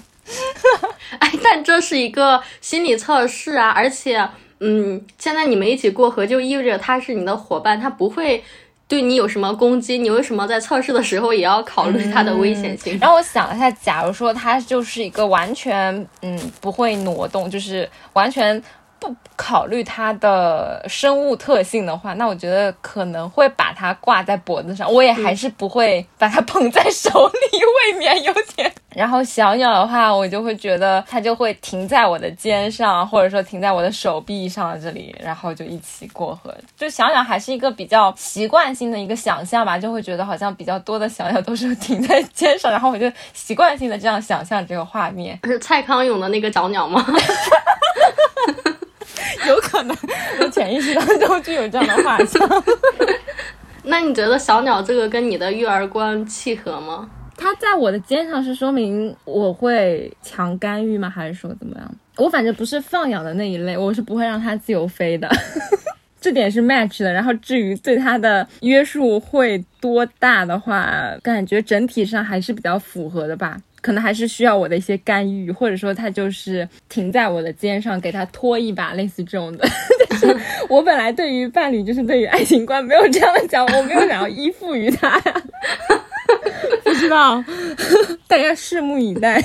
[1.17, 4.23] 哎，但这是一个心理测试啊，而且，
[4.59, 8.43] 嗯，现在你们一起过河，就意味着它是你的伙伴，它不会。
[8.87, 9.97] 对你有什么攻击？
[9.97, 12.97] 你为什么在测试的时候也要考虑它的危险性？
[13.01, 18.61] 然后我想一下，假如说它就是一个完全嗯不会挪动，就是完全。
[18.99, 27.59] 不考虑它的生物特性的话，那我觉得可能会把它挂在脖子上，我也还是不会把它捧在手里，
[27.93, 28.71] 未免有点。
[28.95, 36.51] 然后小鸟的话，我就会觉得它就会停在我的肩上，或者说停在我的手臂上这里，然后就一起过河。
[36.75, 45.39] 就小鸟还是一个比较习惯性的一个想象吧，就会觉得好像比较多的小鸟都是停在肩上，然后我就习惯性的这样想象这个画面。
[45.43, 47.05] 是蔡康永的那个小鸟吗？
[49.47, 49.95] 有可能，
[50.39, 52.41] 我潜意识当中就有这样的画像。
[53.83, 57.09] 那你觉得小鸟这个跟你的育儿观契合吗？
[57.37, 61.09] 它在我的肩上是说明我会强干预吗？
[61.09, 61.95] 还是说怎么样？
[62.17, 65.29] 我反正不是放养的那一类，我是不会让它自由飞的，
[66.19, 67.13] 这点是 match 的。
[67.13, 73.55] 然后至于对它的约束会多大的话，感觉整体上还是比较符合的吧。
[73.81, 79.67] 可能还是需要我的一些干预，或者说他就是停在我的肩上，给他拖一把，类似这种的。
[80.09, 80.37] 但是
[80.69, 85.43] 我本来对于伴侣，就是对于爱情观没有这样讲，我没有想要依附于他呀。
[86.83, 87.43] 不知道，
[88.27, 89.41] 大家拭目以待。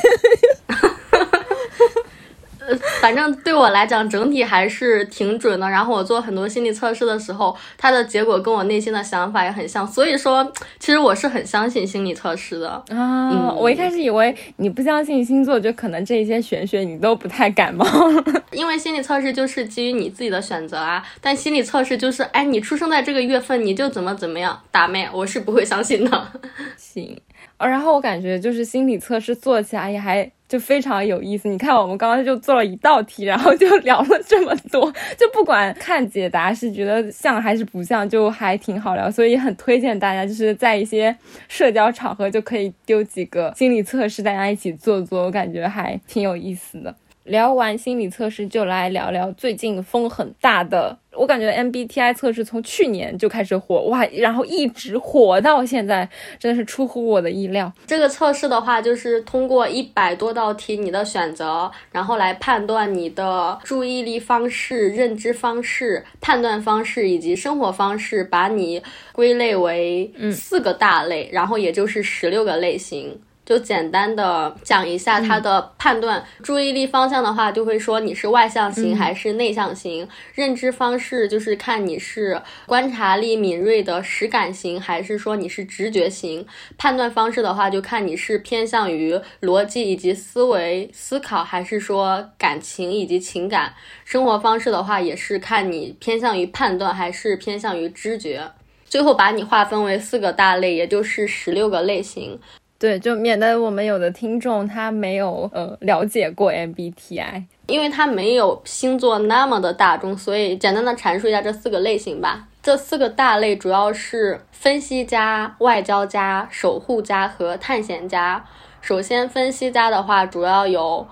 [3.03, 5.69] 反正对我来讲，整体还是挺准的。
[5.69, 9.85] 然后我做很多心理测试的时候，它的结果跟我内心的想法也很像。
[9.85, 13.53] 所以说，其实我是很相信心理测试的啊。
[13.55, 17.85] 我一开始以为你不相信星座，就可能这些玄学你都不太感冒。
[18.53, 21.05] 因为心理测试就是基于你自己的选择啊。
[21.21, 24.57] 但心理测试就是，哎，你出生在这个月份，你就怎么怎么样。
[24.71, 26.29] 打妹，我是不会相信的。
[26.79, 27.21] 行。
[27.67, 31.49] 然后我感觉就是心理测试做起来也还就非常有意思。
[31.49, 39.11] 你看我们刚刚就做了一道题，然后就聊了这么多，就不管看解答是觉得像还是不像，就还挺好聊。
[39.11, 41.17] 所以很推荐大家就是在一些
[41.49, 46.95] 社交场合就可以丢几个心理测试，大家一起做做，我感觉还挺有意思的。
[47.25, 50.99] 聊完心理测试，就来聊聊最近风很大的。
[51.15, 57.73] 我感觉 MBTI 测试从去年就开始火哇，然后一直火到现在，真的是出乎我的意料。
[57.87, 73.21] 这个测试的话，就是通过一百多道题你的选择，然后来判断你的注意力方式、认知方式、判断方式以及生活方式，把你归类为四个大类，然后也就是十六个类型。
[73.53, 76.25] 就简单的讲一下它的判断。
[76.43, 86.47] 注意力方向的话，就会说你是外向型还是内向型；认知方式就是看你是观察力敏锐的实感型，还是说你是直觉型。
[86.79, 93.75] 判断方式的话，就看你是偏向于逻辑以及思维思考，还是说感情以及情感。
[94.07, 98.51] 生活方式的话，也是看你偏向于判断还是偏向于知觉。
[98.87, 102.39] 最后把你划分为四个大类，也就是十六个类型。
[102.83, 112.49] 对，就免得我们有的听众他没有呃了解过 MBTI，因为它没有星座那么的大众，所以简单的阐述一下这四个类型吧。
[112.61, 118.45] 这四个大类主要是分析家、外交家、守护家和探险家。
[118.81, 121.07] 首先，分析家的话主要有。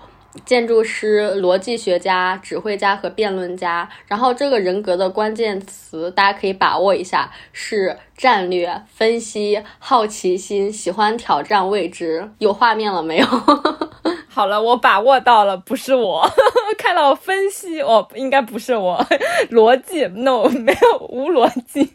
[0.45, 3.89] 建筑师、逻辑学家、指挥家和辩论家。
[4.07, 12.31] 然后这个人格的关键词，大家可以把握一下，是战略分析、好奇心、喜欢挑战未知。
[12.39, 13.27] 有画面了没有？
[14.27, 16.29] 好了，我把握到了，不是我
[16.79, 19.05] 看到分析，哦，应该不是我。
[19.51, 21.93] 逻辑，no，没有无逻辑。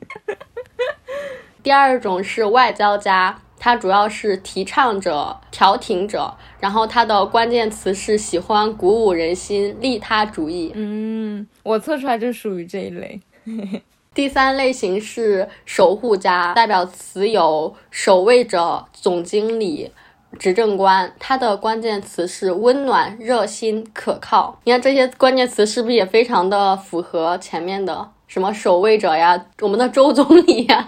[1.63, 3.41] 第二种是外交家。
[3.67, 10.71] 他主要是提倡者、调停者，然后他的关键词是喜欢鼓舞人心、利他主义。
[10.77, 13.21] 嗯，我测出来就属于这一类。
[14.15, 19.91] 第三类型是守护家，代表词有守卫者、总经理、
[20.39, 21.13] 执政官。
[21.19, 24.61] 他的关键词是温暖、热心、可靠。
[24.63, 30.87] 你看这些关键词是不是也非常的符合前面的什么守卫者呀，我们的周总理呀？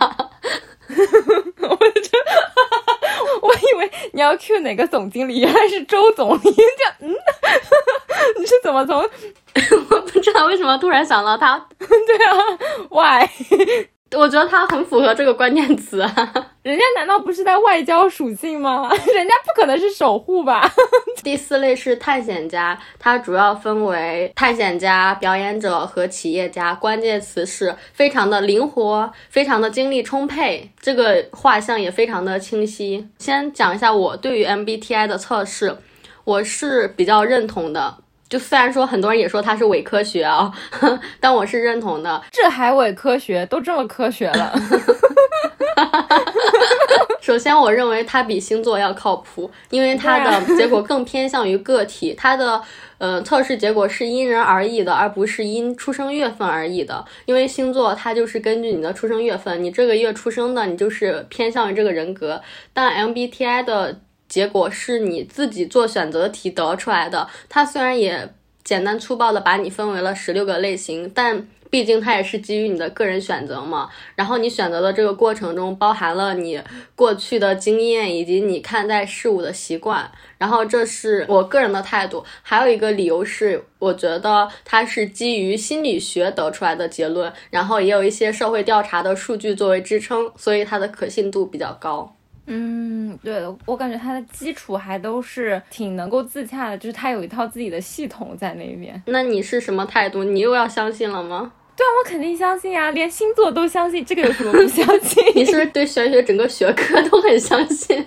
[1.61, 2.19] 我这，
[3.43, 6.41] 我以为你要 Q 哪个总经理，原来是周总理。
[6.41, 7.15] 这，嗯，
[8.39, 8.99] 你是怎么从？
[9.91, 11.59] 我不知道为什么突然想到他。
[11.79, 12.37] 对啊
[12.91, 13.29] ，Why？
[14.17, 15.99] 我觉得他很符合这个关键词，
[16.63, 18.89] 人家难道不是在外交属性吗？
[19.15, 20.71] 人家不可能是守护吧？
[21.23, 33.07] 第四类是探险家，它主要分为探险家、表演者和企业家，关键词是非常的灵活，非常的精力充沛，这个画像也非常的清晰。
[33.19, 35.77] 先讲一下我对于 MBTI 的测试，
[36.25, 37.99] 我是比较认同的。
[38.29, 40.53] 就虽然说很多人也说它是伪科学啊，
[41.19, 42.23] 但我是认同的。
[42.31, 43.47] 这还伪科学？
[43.47, 44.53] 都这么科学了。
[47.21, 52.15] 首先，我认为它比星座要靠谱，因为它的结果更偏向于个体。
[52.17, 52.61] 它的
[52.99, 57.05] 呃测试结果是因人而异的，而不是因出生月份而异的。
[57.27, 62.43] 因为星座它就是根据你的出生月份，你这个月出生的，你就是偏向于这个人格。
[62.73, 64.01] 但 MBTI 的。
[64.29, 67.29] 结果是你自己做选择题得出来的。
[67.49, 73.91] 它虽然也简单粗暴的把你分为了十六个类型，但毕竟它也是基于你的个人选择嘛。
[74.15, 76.61] 然后你选择的这个过程中，包含了你
[76.95, 80.11] 过去的经验以及你看待事物的习惯。
[80.39, 82.25] 然后这是我个人的态度。
[82.43, 92.15] 还有一个理由是，我觉得它是基于心理学得出来的结论，然后也有一些社会调查的数据作为支撑，所以它的可信度比较高。
[92.51, 99.01] 嗯，对我感觉它的基础还都是挺能够自洽的，就是它有一套自己的系统在那边。
[99.07, 100.25] 那你是什么态度？
[100.25, 101.53] 你又要相信了吗？
[101.77, 105.23] 对啊，我肯定相信啊，连星座都相信，这个有什么不相信？
[105.37, 108.05] 你是不是对玄学整个学科都很相信？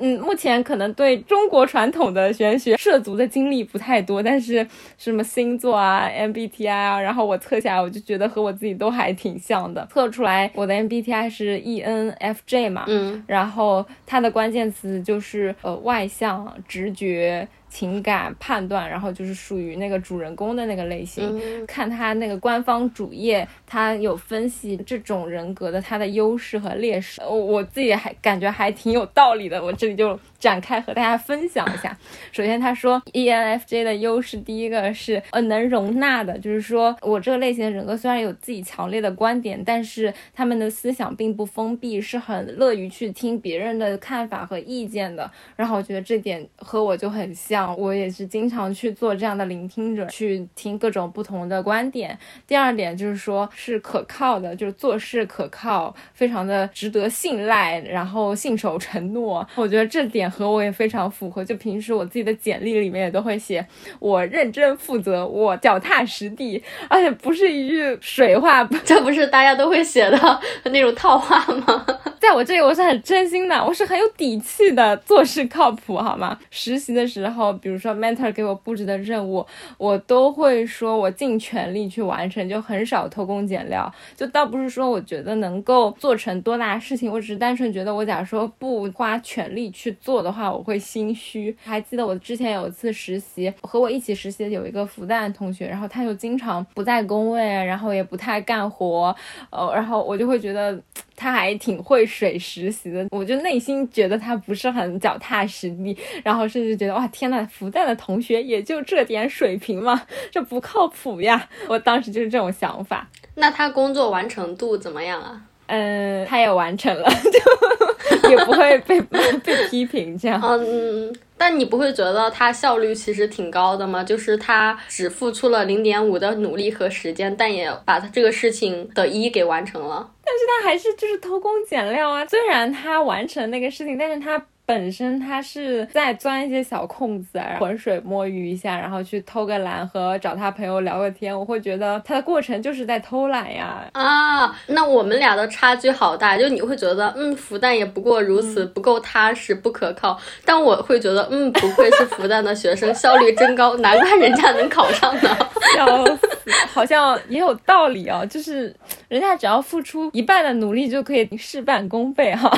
[0.00, 4.66] 嗯，目前可能对中国传统的玄学涉足的经历不太多，但是
[4.98, 9.86] 什么星座啊、MBTI 啊，然后我测下来，我就觉得和我自己都还挺像的。
[9.92, 17.46] 测出来我的 MBTI 是 ENFJ 嘛，嗯，然后它的关键词就是呃外向、直觉。
[17.70, 21.40] 情感判断，然后就是属于那个主人公的那个类型。
[21.66, 27.22] 看他那个官方主页，他有分析这种人格的他的优势和劣势。
[27.22, 31.96] 我我自己还感觉还挺有道理的，我这里就展开和大家分享一下。
[32.32, 45.30] 首先他说，ENFJ 的优势第一个是呃能容纳的，就是说我这个类型的人格虽然有自己强烈的观点，但是他们的思想并不封闭，是很乐于去听别人的看法和意见的。
[45.54, 47.78] 然后我觉得这点和我就很像。
[47.78, 52.18] 我也是经常去做这样的聆听者，去听各种不同的观点。
[52.46, 59.46] 第二点就是说，是可靠的，就是做事可靠，非常的值得信赖，然后信守承诺。
[59.56, 61.44] 我觉得这点和我也非常符合。
[61.44, 63.64] 就平时我自己的简历里面也都会写，
[63.98, 68.64] 我认真负责，我脚踏实地，而且不是一句水话。
[68.84, 71.86] 这不是大家都会写的那种套话吗？
[72.20, 76.38] 在我我这里我是很真心的，我是很有底气的，做事靠谱，好吗？
[76.50, 83.92] 实习的时候，比如说 mentor 给我布置的任务，我都会说我尽全力去完成，就很少偷工减料。
[84.16, 91.56] 就倒不是说我觉得能够做成多大事情，我只是单纯觉得我假如说不花全力去做的话，我会心虚。
[91.62, 99.14] 还记得我之前有一次实习，和我一起实习的有一个复旦同学，然后他就经常不在工位，然后也不太干活，
[99.50, 100.80] 呃，然后我就会觉得。
[101.22, 105.94] 他还挺会水实习的，我就内心觉得他不是很脚踏实地，
[106.24, 110.00] 然后甚至觉得哇天呐，复旦的同学也就这点水平吗？
[110.32, 111.46] 这不靠谱呀！
[111.68, 113.06] 我当时就是这种想法。
[113.34, 115.42] 那他工作完成度怎么样啊？
[115.70, 117.08] 嗯，他也完成了，
[118.22, 120.40] 就也不会被被批评这样。
[120.42, 121.14] 嗯。
[121.38, 124.04] 但你不会觉得他效率其实挺高的吗？
[124.04, 130.10] 就是他只付出了零点五的努力和时间，但也把他这个事情的一给完成了。
[130.22, 132.26] 但是他还是就是偷工减料啊！
[132.26, 134.44] 虽然他完成那个事情，但是他。
[134.70, 143.84] 本身他是在钻一些小空子，浑水摸鱼一下，然后去偷个懒和找他朋友聊个天，我会觉得他的过程就是在偷懒呀。
[143.94, 150.16] 啊，那我们俩的差距好大，就你会觉得，嗯，复旦也不过如此，不够踏实，不可靠。
[150.44, 155.36] 但我会觉得，嗯，不愧是复旦的学生，效率真高，难怪人家能考上呢。
[155.74, 156.28] 笑死，
[156.72, 158.72] 好像也有道理哦，就是
[159.08, 162.48] 人家只要付出一半的努力就可以事半功倍哈。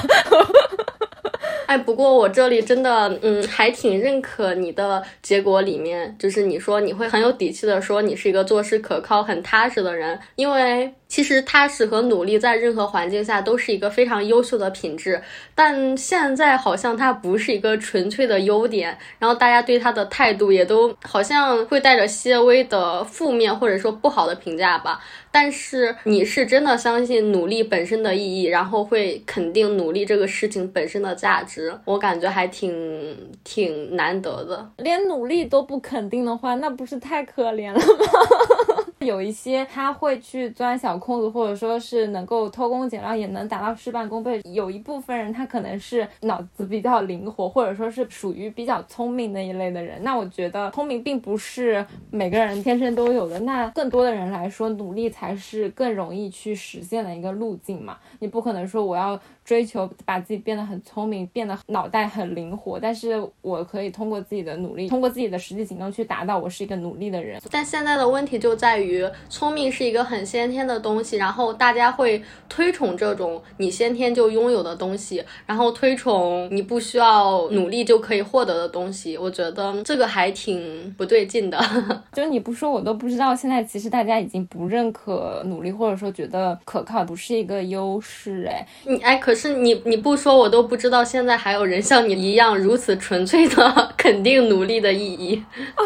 [1.72, 5.62] 哎，不过我这里真的，嗯，还挺认可你的结果。
[5.62, 10.92] 里面就是你说你会很有底气的说你是一个做事可靠、很踏实的人，因为。
[11.12, 15.20] 其实踏实和努力在任何环境下都是一个非常优秀的品质，
[15.54, 24.98] 但现在好像它不是一个纯粹的优点，然后大家对它的态度也都好像会带着些微的负面或者说不好的评价吧。
[25.30, 34.66] 但是你是真的相信努力本身的意义，然后会肯定努力这个事情本身的价值，我感觉还挺挺难得的。
[34.78, 38.78] 连努力都不肯定的话，那不是太可怜了吗？
[39.02, 44.40] 有一些他会去钻小空子，或者说是能够偷工减料，也能达到事半功倍。
[44.44, 50.02] 有一部分人他可能是脑子比较灵活，或者说是属于比较聪明那一类的人。
[50.02, 53.38] 那我觉得聪明并不是每个人天生都有的。
[53.40, 57.98] 那更多的人来说，努力才是更容易去实现的一个路径嘛。
[58.20, 59.20] 你不可能说我要。
[59.52, 67.38] 追求把自己变得很聪明，变得脑袋很灵活，但是我可以通过自己的努力，通过自己的实际行动去达到我是一个努力的人。
[67.50, 79.18] 但现在的问题就在于，聪明是一个很先天的东西，然后大家会推崇这种你先天就拥有的东西，然后推崇你不需要努力就可以获得的东西。
[79.18, 81.60] 我觉得这个还挺不对劲的。
[82.14, 88.48] 就你不说我都不知道，现在其实大家已经不认可努力，或者说觉得可靠不是一个优势。
[88.48, 89.32] 哎，你哎可。
[89.32, 95.42] 可是你你不说我都不知道，现在还有人像你一样如此纯粹的 肯定努力的意义
[95.74, 95.82] 啊！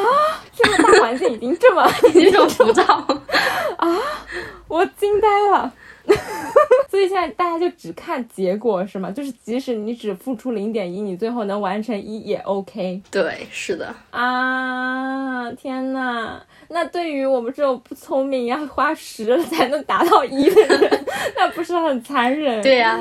[0.53, 2.83] 现在大环境已经这么 已经这么浮躁
[3.79, 3.89] 啊！
[4.69, 5.73] 我惊呆了。
[6.89, 9.11] 所以现在大家就只看结果是吗？
[9.11, 13.03] 就是即使你只付出零点一，你最后能完成一也 OK。
[13.11, 15.51] 对，是的啊！
[15.53, 21.05] 天呐，那对于我们这种不聪明要花十才能达到一的人，
[21.37, 22.63] 那不是很残忍？
[22.63, 22.99] 对呀，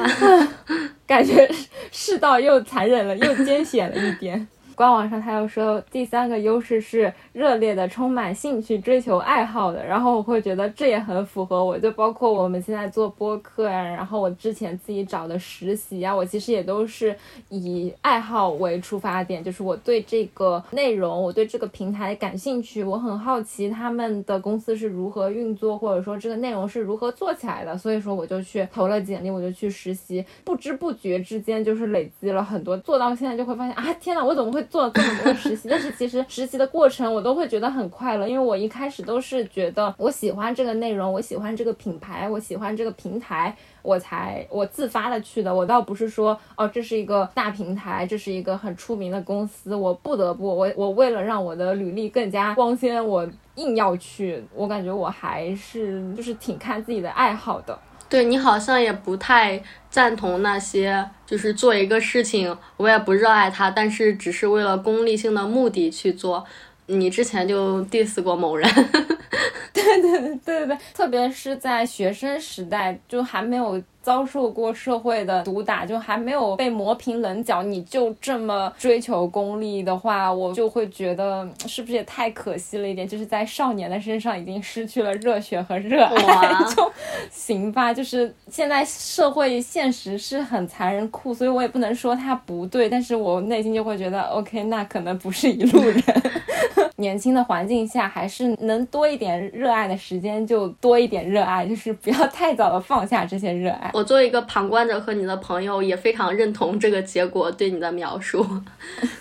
[1.07, 1.49] 感觉
[1.91, 4.47] 世道又残忍了，又艰险了一点。
[4.76, 9.84] 官网上他又说，第三个优势是热烈的、充满兴趣、追求爱好的。
[9.86, 17.15] 然后我会觉得这也很符合我，就包括我们现在做播客呀，然后我之前自己找的实习呀，我其实也都是
[17.47, 34.64] 以爱好为出发点，就是我对这个内容，我对这个平台感兴趣，我很好奇他们的公司是如何运作，或者说这个内容是如何做起来的，所以说我就去投了简历，我就去实习，不知不觉之间就是累积了很多，做到现在就会发现啊，天呐，我怎么会？
[34.66, 45.53] 做了这么多实习， 但是其实实习的过程我都会觉得很快乐，因为我一开始都是觉得我喜欢这个内容，我喜欢这个品牌，我喜欢这个平台，我才我自发的去的。
[45.53, 54.43] 我倒不是说哦，这是一个大平台，这是一个很出名的公司，我不得不我我为了让我的履历更加光鲜，我硬要去。
[54.53, 57.78] 我感觉我还是就是挺看自己的爱好的。
[58.16, 66.45] 对你好像也不太赞同那些，就是做一个事情，我也不热爱它，但是只是为了功利性的目的去做。
[66.86, 68.72] 你之前就 diss 过某人，
[69.74, 73.84] 对对对对对，特别是在学生时代，就还没有。
[74.05, 83.07] 遭受过社会的毒打，就还没有被磨平棱角，你就这么追求功利的话，我就会觉得是不是也太可惜了一点？
[83.07, 86.91] 就是在少年的身上已经失去了热血和热爱， 就
[87.31, 87.91] 行吧。
[87.91, 95.99] 就是现在社会现实是很残忍酷，所以我也不能说他不对，但是我内心就会觉得，OK，那可能不是一路人。
[96.97, 103.91] 年轻的环境下，还是能多一点热爱的时间，就多一点热爱，就是不要太早的放下这些热爱。
[103.95, 108.45] 我作为一个旁观者和你的朋友，也非常认同这个结果对你的描述，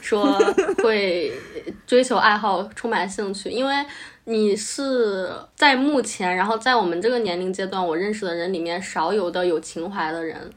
[0.03, 0.37] 说
[0.83, 1.33] 会
[1.87, 3.73] 追求爱好充满兴趣，因为
[4.25, 10.51] 你是在目前，然后在我们这个年龄阶段，我认识的人里面少有的有情怀的人。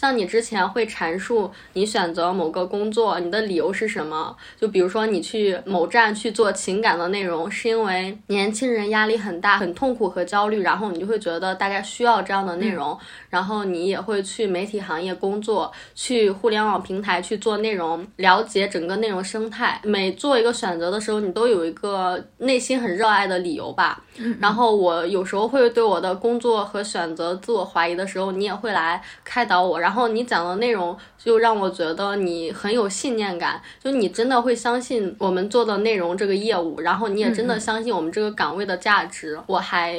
[0.00, 4.34] 像你之前会阐述你选择某个工作，你的理由是什么？
[4.58, 12.98] 就比如说你去某站去做情感的内容，是因为年轻人压力很大、很痛苦和焦虑，然后你就会觉得大家需要这样的内容，
[13.28, 19.78] 然后你也会去媒体行业工作，去互联网平台去做内容，了解整个内容生态。
[19.84, 24.02] 每做一个选择的时候，你都有一个内心很热爱的理由吧。
[24.38, 29.78] 然后我有时候会对我的工作和选择自我怀疑的时候，你也会来开导我。
[29.78, 39.94] 然后然后你讲的内容就让我觉得你很有信念感，就你真的会相信我们做的内容这个业务，然后你也真的相信我们这个岗位的价值，我还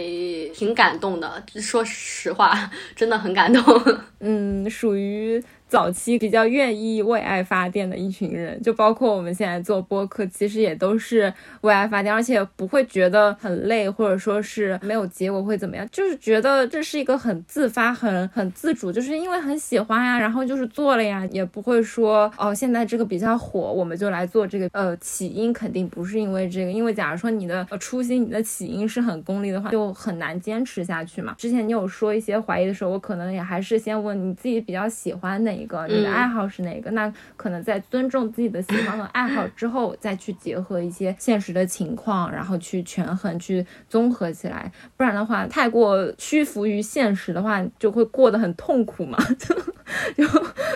[0.55, 1.43] 挺感动的。
[1.55, 3.61] 说实话，真的很感动。
[4.21, 5.43] 嗯，属于。
[5.71, 24.67] 早期比较愿意为爱发电的一群人，就包括我们现在做播客，其实也都是为爱发电，而且不会觉得很累，或者说是没有结果会怎么样，就是觉得这是一个很自发、很很自主，就是因为很喜欢呀，然后就是做了呀，也不会说哦，现在这个比较火，我们就来做这个。
[24.73, 31.33] 呃，起因肯定不是因为这个，因为假如说你的初心、你的起因是很功利的话，就很难坚持下去嘛。
[31.37, 35.60] 之前你有说一些怀疑的时候，我可能也还是先问你自己比较喜欢哪。
[35.61, 36.89] 一个你的爱好是哪个？
[36.91, 44.71] 那可能在尊重自己的喜欢和爱好 之后，再去结合一些现实的情况，然后去权衡、去综合起来。
[44.97, 49.17] 不然的话，太过屈服于现实的话，就会过得很痛苦嘛。
[50.17, 50.25] 就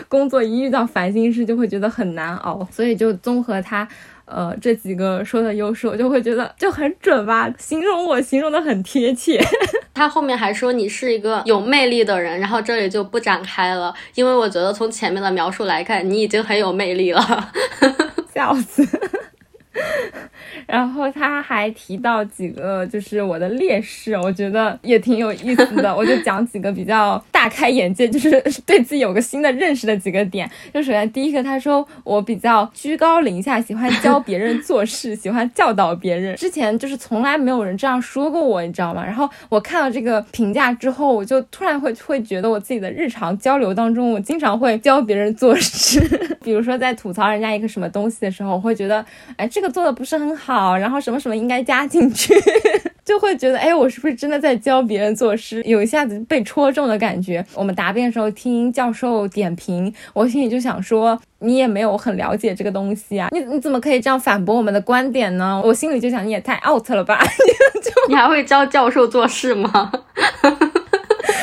[0.08, 2.64] 工作一遇到烦心事，就会觉得很难熬。
[2.72, 3.88] 所以就综合他。
[4.26, 9.40] 呃，这几个说的优势，我就会觉得就很准吧，形容我形容的很贴切。
[9.94, 17.52] 他后面还说你是一个有魅力的人，然后这里就不展开了，因为我觉得从前面的描述来看，你已经很有魅力了，
[18.34, 18.86] 笑死。
[20.68, 25.96] 然后他还提到几个就是我的劣势，我觉得也挺有意思的。
[25.96, 28.32] 我就讲几个比较大开眼界，就是
[28.66, 30.50] 对自己有个新的认识的几个点。
[30.74, 36.36] 就首先第一个，他说我比较居高临下，喜欢教别人做事，喜欢教导别人。
[36.36, 39.04] 之前就是从来没有人这样说过我，你知道吗？
[39.06, 46.00] 然后我看到这个评价之后，我就突然会会觉得我自己的日常交流当中，我经常会教别人做事。
[46.44, 49.04] 比如说在吐槽人家一个什么东西的时候，我会觉得，
[49.36, 50.78] 哎，这个做的不是很好。
[50.78, 52.34] 然后什么什么应该加进去，
[53.06, 55.62] 就会觉得，哎，我是不是真的在教别人做诗？
[55.66, 57.46] 有一下子被戳中的感觉。
[57.54, 65.62] 我们答辩的时候听教授点评，我心里就想说，你也没有很了解这个东西啊，你你怎么可以这样反驳我们的观点呢？
[65.64, 67.20] 我心里就想，你也太 out 了吧？
[67.82, 69.92] 就你还会教教授做事吗？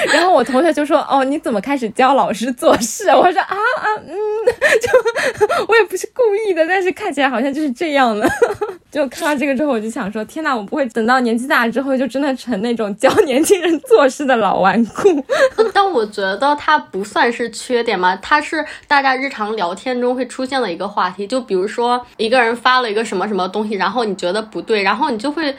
[0.07, 4.15] 然后我同学就说：“哦，你怎么开始教老师做事？”我说：“啊啊，嗯，
[4.81, 8.29] 就我也不是故意的，但是看起来好像就是这样的。
[8.91, 15.25] ”就看到这个之后，我就想说：“天呐，我不会等到年纪大了之后，就真的成那种教年轻人做事的老顽固。”
[15.73, 21.27] 但我觉得它不算是缺点嘛，它是大家日常聊天中会出现的一个话题。
[21.27, 25.55] 就比如说一个人发了一个什么什么东西，然后你觉得不对，然后你就会。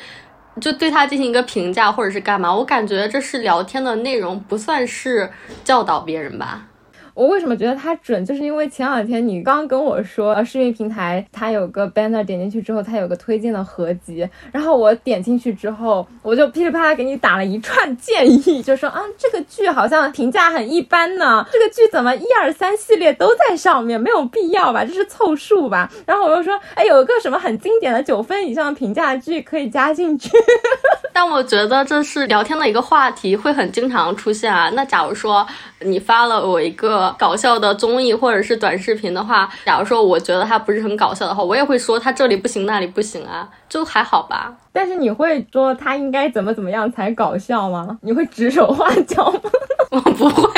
[0.61, 2.53] 就对他进行一个评价，或者是干嘛？
[2.53, 5.31] 我感觉这是聊天的内容，不算是
[5.63, 6.67] 教导别人吧。
[7.13, 8.25] 我为什么觉得它准？
[8.25, 24.83] 就是因为前两天你刚跟我说，视频平台它有个 banner，点进去之后它有个推荐的合集，然后我点进去之后，我就噼里啪啦给你打了一串建议，就说啊，这个剧好像评价很一般呢，这个剧怎么一二三系列都在上面，没有必要吧？
[24.83, 25.89] 这是凑数吧？
[26.05, 30.31] 然后我又说，哎，有一个什么很经典的九分以上评价剧可以加进去。
[31.13, 34.71] 但我觉得这是聊天的一个话题，会很经常出现啊。
[34.73, 35.45] 那假如说
[35.81, 44.53] 你发了我一个搞笑的综艺或者是短视频的话，假如说我觉得它不是很搞笑的话，我也会说它这里不行那里不行啊，就还好吧。
[44.71, 47.97] 但是你会说它应该怎么怎么样才搞笑吗？
[48.01, 49.39] 你会指手画脚吗？
[49.91, 50.51] 我不会，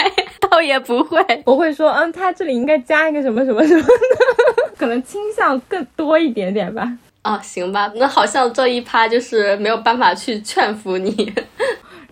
[0.49, 1.21] 倒也不会。
[1.45, 3.93] 我会说，嗯，它这里应该加一个什么什么什么的，
[4.77, 6.89] 可能倾向更多一点点吧。
[7.23, 11.33] 哦，行吧，那好像这一趴就是没有办法去劝服你。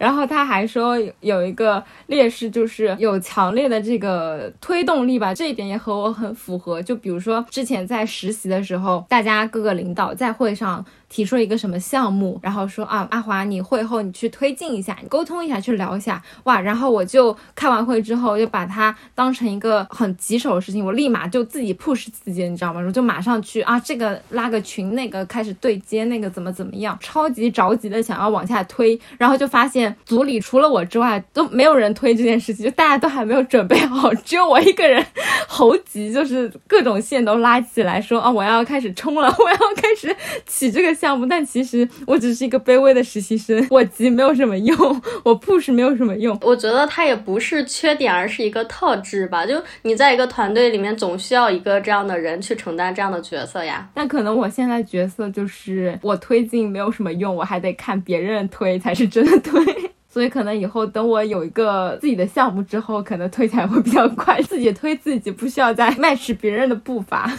[0.04, 6.82] 然后他还说有一个劣势就是有强烈的这个推动力吧，这一点也和我很符合。
[6.82, 10.86] 就比如说之前在实习的时候，大家各个领导在会上。
[11.14, 22.82] 提出了一个什么项目，然后说啊，阿华，你会后你去推进一下，你沟通一下，去聊一下，哇，然后我就开完会之后，就把它当成一个很棘手的事情，我立马就自己 push 自己，你知道吗？
[22.82, 35.06] 我就马上去啊，这个拉个群，那个开始对接，那个怎么怎么样，超级着急的想要往下推，然后就发现组里除了我之外都没有人推这件事情，就大家都还没有准备好，只有我一个人
[35.48, 40.16] 猴急，就是各种线都拉起来，说啊，我要开始冲了， 我要开始
[40.48, 41.03] 起这个。
[41.04, 46.38] 项目，但其实我只是一个卑微的实习生，我急没有什么用，我 push 没有什么用。
[46.42, 49.46] 我觉得它也不是缺点，而是一个特质吧。
[49.46, 53.86] 就你在一个团队里面，总需要一个这样的人去承担这样的角色呀。
[53.96, 59.62] 那可能我现在角色就是我推进没有什么用，我还得看别人推才是真的推。
[60.08, 67.30] 所以可能以后等我有一个自己的项目之后，可能推起来会比较快，自己推自己，不需要再 match 别人的步伐。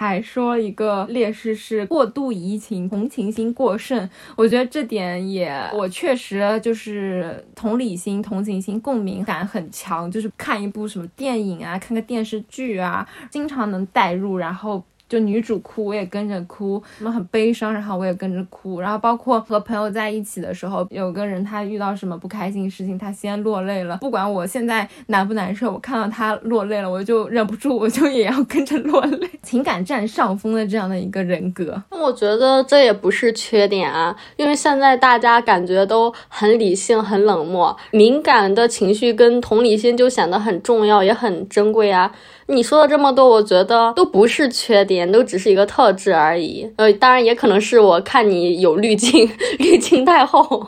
[0.00, 4.08] 还说一个劣势是过度移情，同情心过剩。
[4.34, 14.82] 我觉得这点也，我确实就是同理心、同情心、共鸣感很强，就是看一部什么电影啊，看个电视剧啊，经常能代入，然后。
[15.10, 31.82] 就女主哭，我也跟着哭，什么很悲伤，然后我也跟着哭，然后包括和朋友在一起的时候，有个人他遇到什么不开心事情，他先落泪了，不管我现在难不难受，我看到他落泪了，我就忍不住，我就也要跟着落泪， 情感占上风的这样的一个人格。
[31.90, 42.12] 那我觉得这也不是缺点啊，因为现在大家感觉都很理性、很冷漠，敏感的情绪跟同理心就显得很重要，也很珍贵啊。
[42.50, 46.68] 你说的这么多，我觉得都不是缺点，都只是一个特质而已。
[46.76, 50.66] 呃，当然也可能是我看你有滤镜， 滤镜太厚。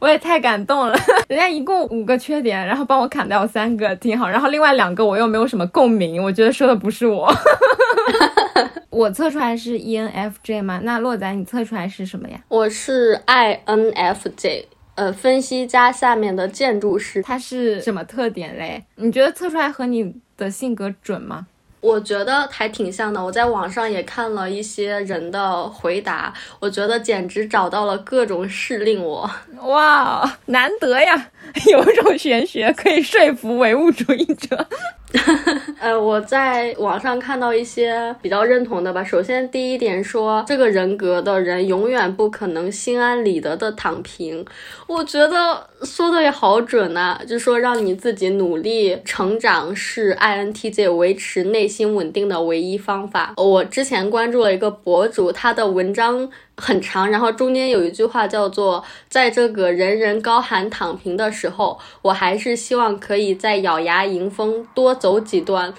[0.00, 0.96] 我也太感动了，
[1.28, 4.28] 人家一共五个缺点，然后帮我砍掉三个，挺好。
[4.28, 7.28] 然后另外两个我又没有什么共鸣，我觉得说的不是我。
[8.90, 10.80] 我测出来是 ENFJ 吗？
[10.82, 12.38] 那洛仔你测出来是什么呀？
[12.48, 14.64] 我是 INFJ。
[14.94, 18.84] 呃，分析家下面的建筑师，他是什么特点嘞？
[18.96, 21.48] 你觉得测出来和你的性格准吗？
[21.80, 23.24] 我觉得还挺像的。
[23.24, 29.30] 我在网上也看了一些人的回答，我觉得简直找到了各种适令我。
[29.62, 31.30] 哇，难得呀，
[31.70, 34.66] 有一种玄学可以说服唯物主义者。
[35.80, 39.02] 呃，我在网上看到一些比较认同的吧。
[39.02, 44.44] 首先，第一点说，这个人格的人永远不可能心安理得的躺平。
[44.86, 53.34] 我觉得说的也好准呐，就说让你自己努力成长是 INTJ 维持内心稳定的唯一方法。
[53.36, 56.30] 我之前关注了一个博主，他的文章。
[56.60, 65.72] 很长，然后中间有一句话叫做，在这个人人高喊躺平的时候，我还是希望可以再咬牙迎风多走几段。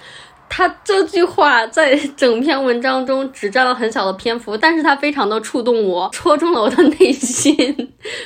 [0.52, 7.54] 他这句话在整篇文章中只占了很小的篇幅，但是他非常的触动我，戳中了我的内心，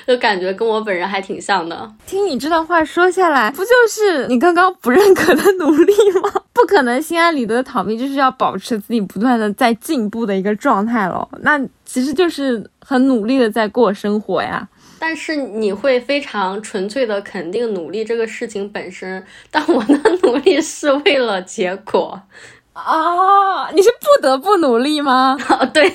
[0.08, 1.92] 就感觉跟我本人还挺像的。
[2.06, 6.32] 听你这段话说下来，不就是你刚刚不认可的努力吗？
[6.54, 11.28] 不可能心安理得的逃避，就是要保持自己不断的在进步的一个状态咯。
[11.42, 14.66] 那其实就是很努力的在过生活呀。
[15.06, 22.18] 但是你会非常纯粹的肯定努力这个事情本身，但我的努力是为了结果
[22.72, 23.70] 啊！
[23.74, 25.36] 你是不得不努力吗？
[25.60, 25.94] 哦，对， 你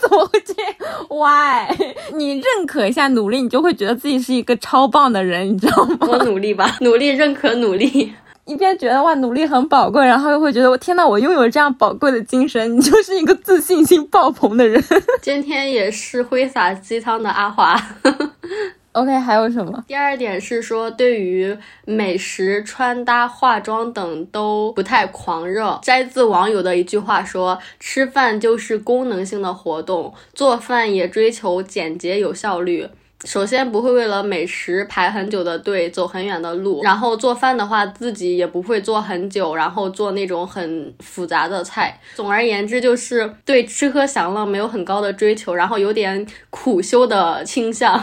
[0.00, 0.72] 怎么会这样
[1.08, 1.76] ？Why？
[2.16, 5.98] 你认可一下努力，你就会觉得自己是一个超棒的人，你知道吗？
[6.02, 8.14] 我努力吧，努力，认可努力。
[8.46, 14.82] 一边觉得哇努力很宝贵，然后又会觉得我天呐，我拥有这样宝贵的精神，你就是一个自信心爆棚的人。
[15.22, 17.74] 今天也是挥洒鸡汤的阿华。
[18.92, 19.82] OK，还有什么？
[19.88, 25.80] 第二点是说，对于美食、穿搭、化妆等都不太狂热。
[25.82, 32.86] 摘自网友的一句话说：“吃饭就是功能性的活动，做饭也追求简洁有效率。”
[33.24, 41.98] 首先不会为了美食排很久的队，走很远的路，然后做饭的话自己也不会做很久，然后做那种很复杂的菜。
[42.14, 48.02] 总而言之，就是对吃喝享乐没有很高的追求，然后有点苦修的倾向。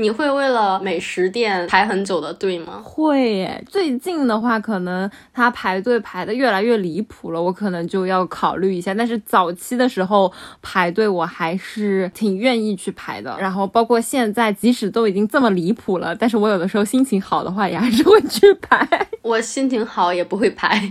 [0.00, 2.80] 你会为了美食店排很久的队吗？
[2.82, 3.62] 会耶。
[3.68, 8.94] 最近的话，可能他排队排的越来越离谱了，我可能就要考虑一下。
[8.94, 10.32] 但是早期的时候
[10.62, 13.36] 排队，我还是挺愿意去排的。
[13.38, 18.88] 然后包括现在，即使都已经这么离谱了，但是我有的时候心情好的话，也还是会去排。
[19.20, 20.82] 我心情好也不会排。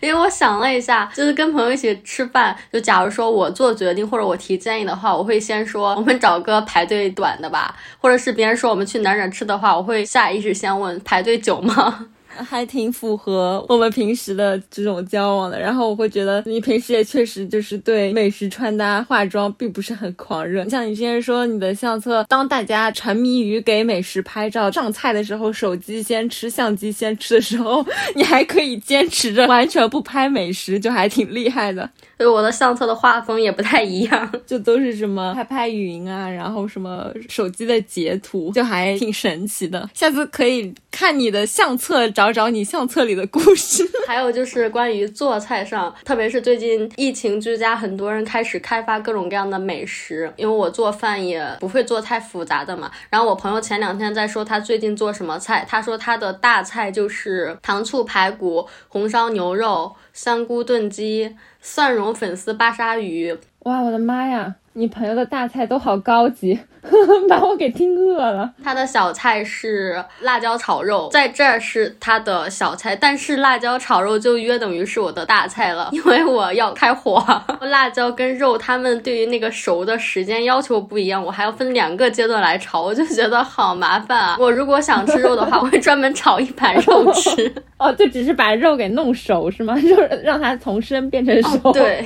[0.00, 12.08] 因为我想了一下，就是跟朋友一起吃饭，就假如说我做决定或者我提建议的话，我会先说我们找个排队短的吧，或者是别人说我们去哪哪吃的话，我会下意识先问排队久吗？
[12.36, 20.68] 还挺符合我们平时的这种交往的，然后我会觉得你平时也确实就是对美食、穿搭、化妆并不是很狂热。
[20.68, 31.88] 像你之前说你的相册，当大家沉迷于给美食拍照、上菜的时候，手机先吃，相机先吃的时候，你还可以坚持着完全不拍美食，就还挺厉害的。
[32.16, 39.88] 对我的相册的画风也不太一样，就都是什么拍拍云啊，然后什么手机的截图，就还挺神奇的。
[39.94, 43.82] 下次可以看你的相册，找找你相册里的故事。
[44.06, 50.30] 还有就是关于做菜上，特别是最近疫情居家，很多人开始开发各种各样的美食。
[50.36, 52.90] 因为我做饭也不会做太复杂的嘛。
[53.08, 61.34] 然后我朋友前两天在说他最近做什么菜，他说他的大菜就是糖醋排骨、红烧牛肉、香菇炖鸡。
[61.62, 64.54] 蒜蓉粉丝巴沙鱼，哇，我的妈呀！
[64.80, 66.58] 你朋友的大菜都好高级，
[67.28, 68.50] 把我给听饿了。
[68.64, 77.22] 他的小菜是辣椒炒肉，在这儿是他的小菜，但是辣椒炒肉就约等于是我的大菜了，因为我要开火。
[77.60, 84.36] 辣椒跟肉，他们对于那个熟的时间要求不一样，我还要分两个阶段来炒，我就觉得好麻烦啊。
[84.40, 87.54] 我如果想吃肉的话，我会专门炒一盘肉吃。
[87.76, 89.74] 哦，就只是把肉给弄熟是吗？
[89.82, 91.70] 就是让它从生变成熟。
[91.70, 92.02] 对。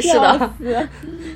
[0.00, 0.50] 是的，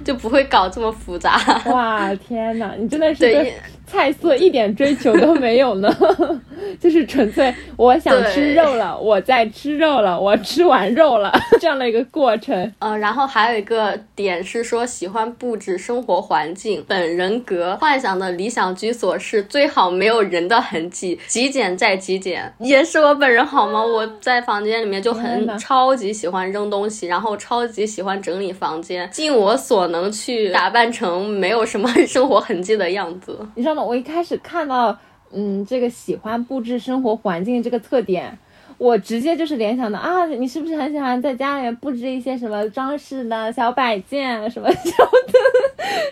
[0.05, 1.41] 就不会搞这么复杂。
[1.67, 3.55] 哇，天哪，你真的是对
[3.89, 5.95] 菜色一点追求都没有呢，
[6.81, 12.73] 就是纯粹我想吃肉了，我在吃肉了，我吃完肉了 这样的一个过程。
[12.79, 23.85] 呃，然后还有一个点是说喜欢布置生活环境，本人格幻想的理想居所是最好没有人的痕迹，极简再极简，也是我本人好吗？
[23.85, 28.39] 我在房间里面就很超级喜欢扔东西，然后超级喜欢整。
[28.39, 33.37] 理房间，尽我所能去打扮成没有什么生活痕迹的样子。
[33.57, 34.99] 你知道我一开始看到，
[35.33, 38.39] 嗯，这个喜欢布置生活环境这个特点，
[38.79, 44.77] 我直接就是联想到啊，你是不是很喜欢在家里面布置一些什么装饰的小摆件什么的，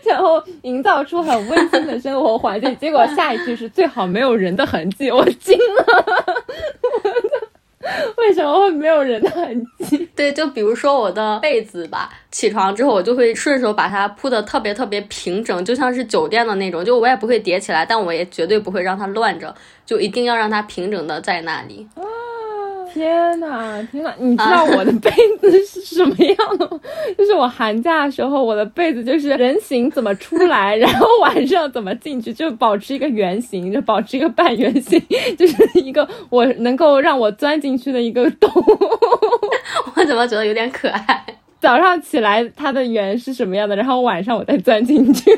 [0.10, 2.76] 然后营造出很温馨的生活环境？
[2.78, 6.44] 结果下一句是最好没有人的痕迹，我惊了。
[8.18, 10.08] 为什么会没有人的痕迹？
[10.16, 19.54] 对，就比如说我的被子吧，起床之后我就会顺手把它铺的特别特别平整，就像是酒店的那种，就我也不会叠起来，但我也绝对不会让它乱着，
[19.86, 21.86] 就一定要让它平整的在那里。
[22.96, 24.10] 天呐，天呐！
[24.18, 26.80] 你知道我的被子是什么样的吗？
[27.18, 34.98] 就是我寒假的时候，我的被子就是人形怎么出来， 然后晚上怎么进去，就保持一个圆形，就保持一个半圆形，
[35.38, 38.50] 就是一个我能够让我钻进去的一个洞。
[39.94, 41.22] 我怎么觉得有点可爱？
[41.60, 45.30] 早上起来它的圆是什么样的，然后晚上我再钻进去。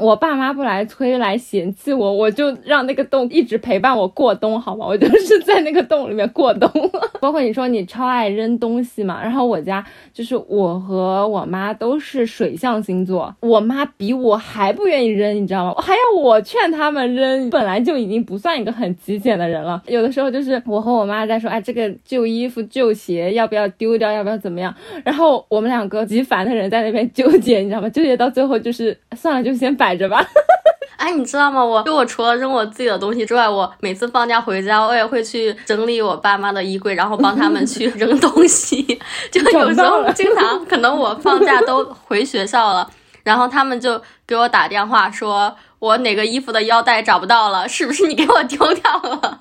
[0.00, 4.86] 我爸妈不来催来嫌弃我，我就让那个洞一直陪伴我过冬，好吗？
[4.86, 6.70] 我就是在那个洞里面过冬。
[7.20, 9.84] 包括你说你超爱扔东西嘛，然后我家
[10.14, 15.74] 就是我和我妈都是水象星座，我妈比我还不愿意扔，你知道吗？
[15.82, 19.82] 还要我劝他们扔，本来就已经不算一个很极简的人了。
[19.86, 24.74] 有的时候就是我和我妈在说，哎，这个旧衣服、旧鞋要不要丢掉，要不要怎么样？
[25.04, 27.90] 然后我们两个极烦的人在那边纠结，你知道吗？
[27.90, 29.89] 纠结到最后就是算了，就先摆。
[29.90, 30.24] 摆着吧，
[30.96, 31.64] 哎，你知道吗？
[31.64, 39.00] 我就我除了扔我自己的东西之外，我每次放假回家，我也会去整理我爸妈的衣柜，然后帮他们去 扔东西。
[39.32, 42.88] 就有时候经常可能我放假都回学校了，
[43.24, 49.40] 然后他们就给我打电话说，我哪个衣服的腰带找不到了，是不是你给我丢掉了？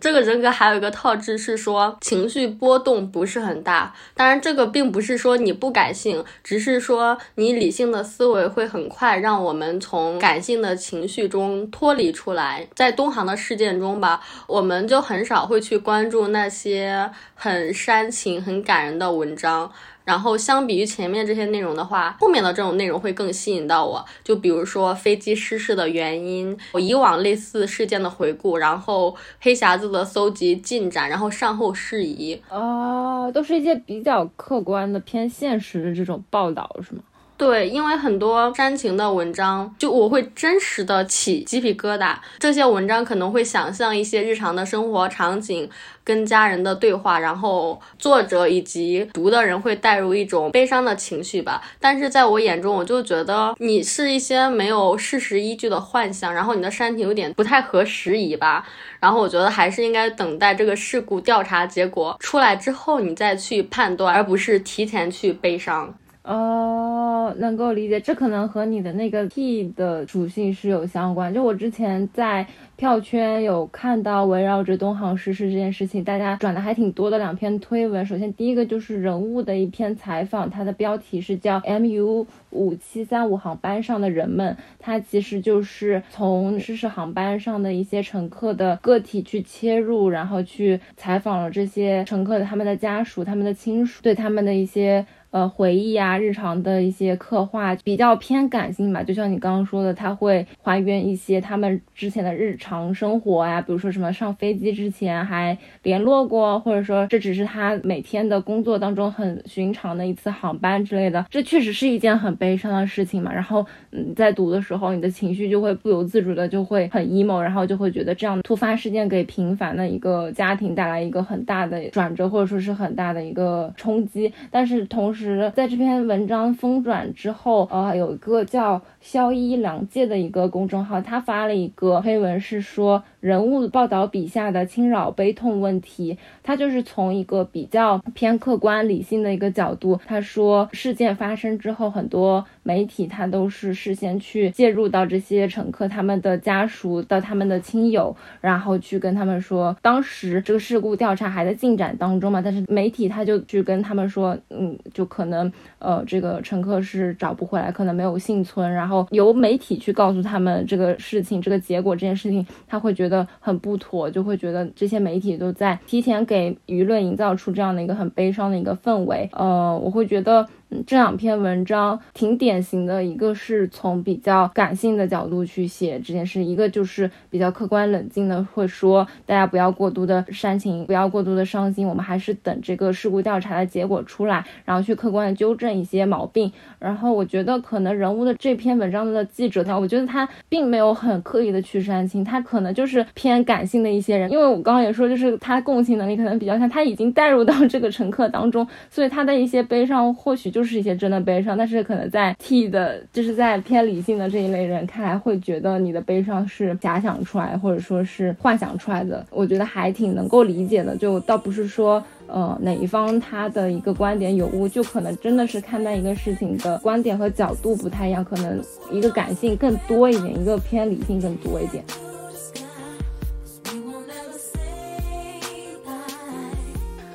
[0.00, 12.68] 这个人格还有一个特质是说情绪波动不是很大，当然这个并不是说你不感性，只是说你理性的思维会很快让我们从感性的情绪中脱离出来。
[12.74, 19.72] 在东航的事件中吧，我们就很少会去关注那些很煽情、很感人的文章。
[20.08, 24.02] 然后相比于前面这些内容的话，后面的这种内容会更吸引到我。
[24.24, 32.40] 就比如说飞机失事的原因，我以往类似事件的回顾，然后黑匣子的搜集进展，然后善后事宜。
[32.48, 37.02] 哦，都是一些比较客观的、偏现实的这种报道，是吗？
[37.36, 42.16] 对，因为很多煽情的文章，就我会真实的起鸡皮疙瘩。
[42.40, 45.70] 这些文章可能会想象一些日常的生活场景。
[46.08, 51.62] 跟家人的对话，然后作者以及读的人会带入一种悲伤的情绪吧。
[51.78, 58.66] 但是在我眼中，我就觉得你是一些没有事实依据的幻想，然后你的煽情有点不太合时宜吧。
[58.98, 65.94] 然后我觉得还是应该等待这个事故调查结果出来之后，你再去判断，而不是提前去悲伤。
[66.28, 71.32] 哦，能够理解，这可能和你的那个 T 的属性是有相关。
[71.32, 78.04] 就我之前在票圈有看到围绕着东航失事这件事情，大家转的还挺多的两篇推文。
[78.04, 95.06] 首先第一个就是人物的一篇采访，它的标题是叫 MU 五七三五航班上的人们，它其实就是从失事航班上的一些乘客的个体去切入，然后去采访了这些乘客的他们的家属、他们的亲属，对他们的一些。
[95.30, 113.30] 呃，回忆啊，日常的一些刻画比较偏感性吧，就像你刚刚说的，他会还原一些他们之前的日常生活呀，比如说什么上飞机之前还联络过，或者说这只是他每天的工作当中很寻常的一次航班之类的，这确实是一件很悲伤的事情嘛。
[113.30, 125.17] 然后，嗯，在读的时候，你的情绪就会不由自主的就会很 emo，然后就会觉得这样突发事件给平凡的一个家庭带来一个很大的转折，或者说是很大的一个冲击，但是同时。
[125.18, 133.02] 是，在这篇文章疯转之后，呃，有一个叫萧一良介的一个公众号，他发了一个推文，是说。
[133.20, 163.26] 人物报道笔下的侵扰悲痛问题，他就是从一个比较偏客观理性的一个角度，他说事件发生之后，很多媒体他都是事先去介入到这些乘客他们的家属到他们的亲友，然后去跟他们说，当时这个事故调查还在进展当中嘛，但是媒体他就去跟他们说，嗯，就可能呃这个乘客是找不回来，可能没有幸存，然后由媒体去告诉他们这个事情这个结果这件事情，他会觉得。
[163.40, 169.30] 很不妥，就会觉得这些媒体都在提前给舆论营造出这样的一个很悲伤的一个氛围。
[169.32, 170.46] 呃，我会觉得。
[170.86, 186.52] 这两篇文章挺典型的，一个是从比较感性的角度去写这件事，一个就是比较客观冷静的，会说大家不要过度的煽情，不要过度的伤心，我们还是等这个事故调查的结果出来，然后去客观的纠正一些毛病。
[186.78, 200.57] 然后我觉得可能人物的这篇文章的记者他，我觉得他并没有很刻意的去煽情，他可能就是偏感性的一些人，因为我刚刚也说，就是他共情能力可能比较强，他已经带入到这个乘客当中，所以他的一些悲伤或许就。
[200.58, 209.24] 就是一些真的悲伤，但是可能在 T 的，就是在偏理性的这一类人看来，会觉得你的悲伤是假想出来，或者说是幻想出来的。
[209.30, 221.84] 我觉得还挺能够理解的，就倒不是说，呃，哪一方他的一个观点有误，就可能真的是看待一个事情的观点和角度不太一样，可能一个感性更多一点，一个偏理性更多一点。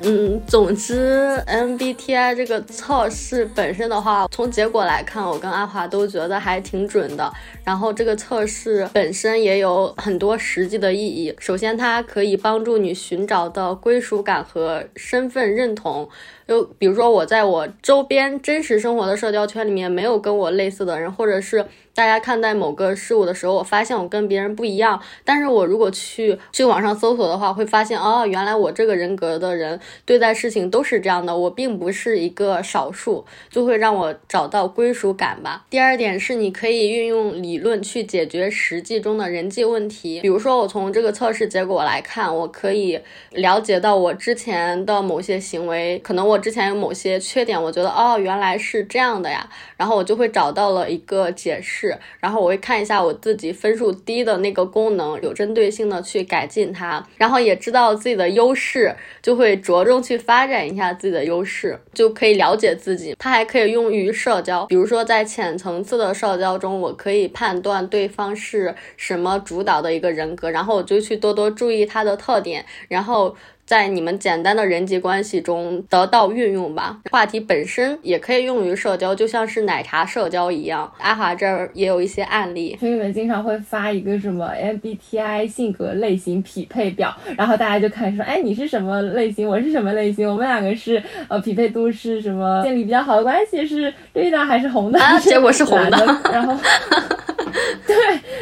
[0.05, 7.31] 嗯，总之，MBTI 这个测试本身的话，从结果来看，我跟阿华都觉得还挺准的。
[7.63, 11.33] 然后这个测试本身也有很多实际的意义。
[11.39, 16.09] 首先，它可以帮助你寻找到归属感和身份认同。
[16.45, 21.65] 就比如说，我在我周边真实生活的社交圈里面没有跟我类似的人，或者是。
[21.95, 24.99] 大家看待某个事物的时候，我发现我跟别人不一样。
[25.23, 35.65] 但是我如果去去网上搜索的话，会发现哦，原来我这个人格的人对待事情都是这样的，我并不是一个少数，就会让我找到归属感吧。
[35.69, 40.21] 第二点是，你可以运用理论去解决实际中的人际问题。
[40.21, 51.82] 比如说，我从这个测试结果来看，我可以了解到我之前的某些行为，可能我之前有某些缺点，我觉得哦，原来是这样的呀，然后我就会找到了一个解释。
[52.19, 63.15] 然后我会看一下我自己分数低的那个功能，有针对性的去改进它，然后也知道自己的优势，就会着重去发展一下自己的优势，就可以了解自己。
[63.17, 73.35] 它还可以用于社交，比如说在浅层次的社交中，我可以判断对方是什么主导的一个人格，然后我就去多多注意他的特点，然后。
[73.65, 76.99] 在你们简单的人际关系中得到运用吧。
[77.11, 80.91] 话题本身也可以用于社交，就像是奶茶社交一样。
[80.99, 94.99] 阿华这儿也有一些案例，朋友们经常会发一个什么 MBTI 性格类型匹配表，然后大家就看说，哎，你是什么类型，我是什么类型，我们两个是呃匹配度是什么，建立比较好的关系是绿的还是红的？
[94.99, 95.97] 啊， 结果是红的。
[96.31, 96.53] 然后，
[97.87, 97.95] 对，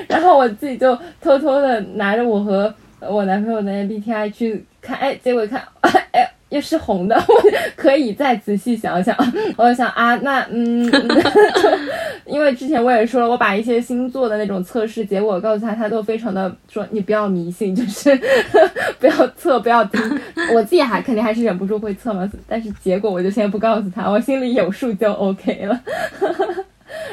[0.07, 2.74] 然后我自己就偷偷的拿着我和
[3.10, 4.66] 我男朋友的 MBTI 去。
[4.82, 5.62] 看，哎，结果一看，
[6.12, 7.36] 哎，又是红的， 我
[7.76, 9.16] 可以再仔细想想。
[9.56, 10.91] 我想啊，那嗯，
[12.26, 18.20] 因为之前我也说了，我把一些星座的那种测试结果告诉他，他都非常的说你不要迷信，就是
[18.99, 20.02] 不要测，不要听。
[20.56, 25.80] 我自己还肯定还是忍不住会测嘛，但是结果我就先不告诉他，我心里有数就 OK 了。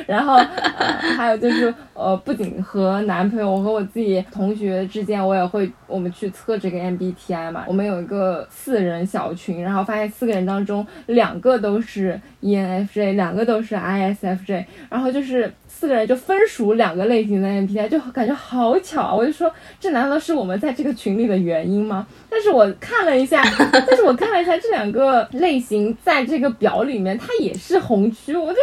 [0.07, 0.87] 然后，呃，
[1.17, 7.65] 还有就是，呃，不仅和男朋友，我和我自己同学之间，我也会，我们去测这个 MBTI 嘛。
[7.67, 19.15] 我们有一个四人小群，然后发现四个人当中，两个都是 ENFJ，两个都是 ISFJ，然后就是四个人就分属两个类型的 MBTI，就感觉好巧啊！
[19.15, 22.07] 我就说，这难道是我们在这个群里的原因吗？
[22.31, 28.59] 但是我看了一下，但是我看了一下这两个类型在这个表里面，它也是红区，我就。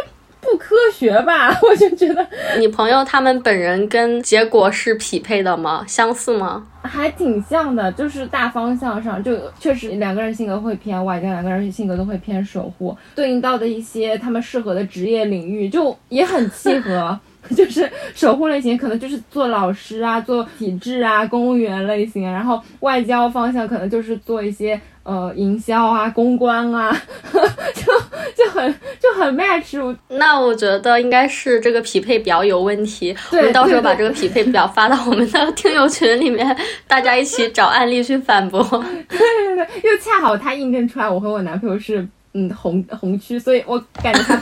[0.50, 1.48] 不科学吧？
[1.62, 2.26] 我就觉得
[2.58, 5.84] 你朋友他们本人跟结果是匹配的吗？
[5.86, 6.66] 相似吗？
[6.82, 17.18] 还挺像的，就是大方向上就确实两个人性格会偏外向，两个人性格都会偏守护，对应到的一些他们适合的职业领域就也很契合。
[17.56, 24.80] 就是守护类型可能就是做老师啊，做体制啊，公务员类型，然后外交方向可能就是做一些。
[25.08, 26.90] 呃，营销啊，公关啊，
[27.30, 27.92] 就
[28.34, 29.96] 就很就很 match。
[30.08, 33.16] 那我觉得应该是这个匹配表有问题。
[33.30, 36.44] 我们到时候把这个匹配表发到我们的听友群里面，
[36.88, 38.60] 大家一起找案例去反驳。
[39.08, 44.36] 对对对，又恰好他印证出来我和我男朋友是嗯红红区，所以我感觉他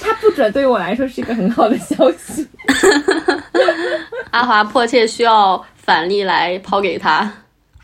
[0.00, 2.46] 他不准对于我来说是一个很好的消息。
[4.30, 7.32] 阿华迫切需要返利来抛给他。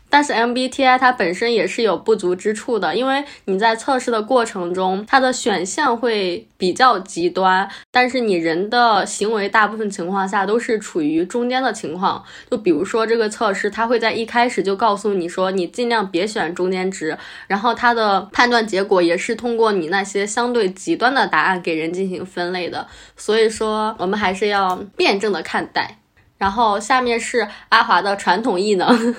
[0.09, 12.23] 但是 MBTI 它本身也是有不足之处的，因为你在测试的过程中，它的选项会比较极端，但是你人的行为大部分情况下都是处于中间的情况。
[12.49, 22.87] 就比如说这个测试，它会在一开始就告诉你说，你尽量别选中间值，然后它的判断结果也是通过你那些相对极端的答案给人进行分类的。
[23.17, 25.97] 所以说，我们还是要辩证的看待。
[26.37, 29.15] 然后下面是阿华的传统异能。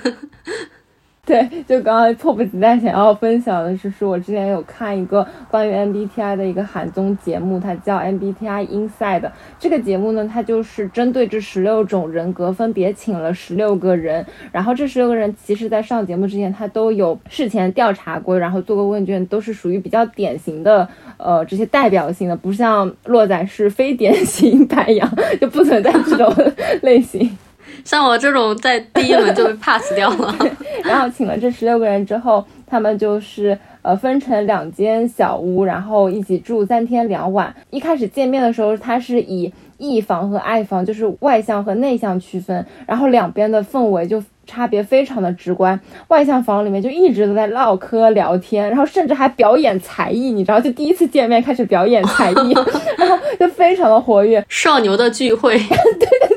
[1.27, 9.29] 对，就刚刚迫不及待想要分享的是，说我之前有看一个关于 MBTI 的一个韩综节目，它叫 MBTI Inside。
[9.59, 26.33] 这个节目呢，它就是针对这十六种人格，分别请了十六个人，然后这十六个人其实在上节目之前，他都有事前调查过，然后做过问卷，都是属于比较典型的，呃，这些代表性的，不像洛仔是非典型白羊，就不存在这种
[26.83, 27.37] 类型。
[27.89, 30.34] 像我这种在第一轮就被 pass 掉了，
[30.82, 37.55] 然后请了这十六个人之后，他们就是呃分成两间小屋，然后一起住三天两晚。
[37.70, 45.78] 一开始见面的时候，他是以 E 房和 I 房，就是外向和内向区分，然后两边的氛围就差别非常的直观。
[46.09, 52.53] 外向房里面就一直都在唠嗑聊天，然后甚至还表演才艺，你知道，就第一次见面开始表演才艺，
[52.99, 54.45] 然后就非常的活跃。
[54.49, 56.36] 少牛的聚会，对。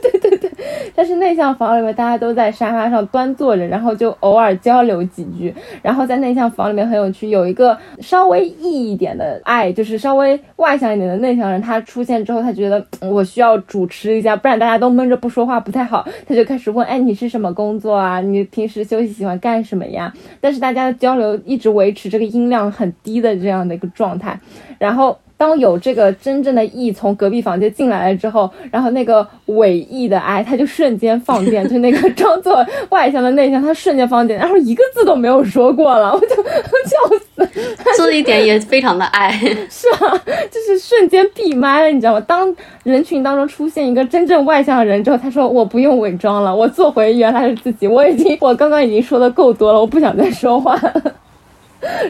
[1.00, 5.56] 但是内向房里面，大家都在沙发上端坐着，然后就偶尔交流几句。
[5.82, 16.06] 然后在内向房里面很有趣，有一个稍微 E 一点的爱，就是稍微外向一点的内向人，他出现之后，他觉得我需要主持一下，不然大家都闷着不说话不太好。
[16.28, 18.20] 他就开始问，哎，你是什么工作啊？
[18.20, 20.14] 你平时休息喜欢干什么呀？
[20.42, 24.38] 但是大家的交流一直维持这个音量很低的这样的一个状态，
[24.78, 25.18] 然后。
[25.40, 37.50] 当有这个真正的 E 从隔壁房间进来了之后，然后那个伪 E 的 I 他就瞬间放电，就那个装作外向的内向，他瞬间放电，然后一个字都没有说过了，我就 笑死。
[37.96, 39.32] 这一点也非常的爱，
[39.70, 40.22] 是啊，
[40.52, 42.20] 就是瞬间闭麦了，你知道吗？
[42.28, 51.02] 当人群当中出现一个真正外向的人之后，他说我不用伪装了，我做回原来的自己，我已经我刚刚已经说的够多了，我不想再说话了。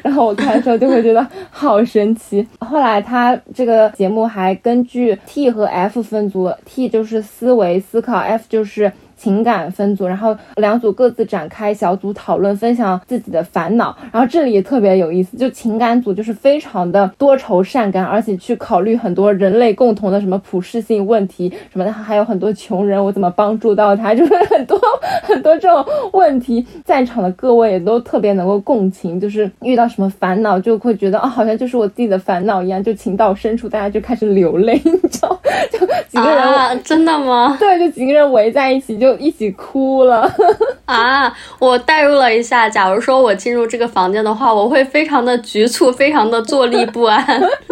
[0.04, 2.46] 然后我看的时候就会觉得好神奇。
[2.60, 8.92] 后来他这个节目还根据 T 和 F 分组，T 就是思维思考，F 就是。
[9.20, 13.96] 情感分组，然后两组各自展开小组讨论，分享自己的烦恼。
[14.14, 24.80] 然后这里也特别有意思，就情感组就是非常的多愁善感，而且去考虑很多人类共同的什么普适性问题什么的，还有很多穷人，我怎么帮助到他，就是很多
[25.22, 26.66] 很多这种问题。
[26.86, 35.38] 在场的各位也都特别能够共情，就是遇到什么烦恼就会觉得啊，好像就是我自己的烦恼一样，就情到深处，大家就开始流泪，你知道？
[35.72, 37.58] 就几个人，真的吗？
[37.60, 39.09] 对，就几个人围在一起就。
[39.10, 40.32] 就一起哭了
[40.86, 41.36] 啊！
[41.58, 47.26] 我代入了一下，假如说我进入这个房间的话，我会非常的局促，非常的坐立不安。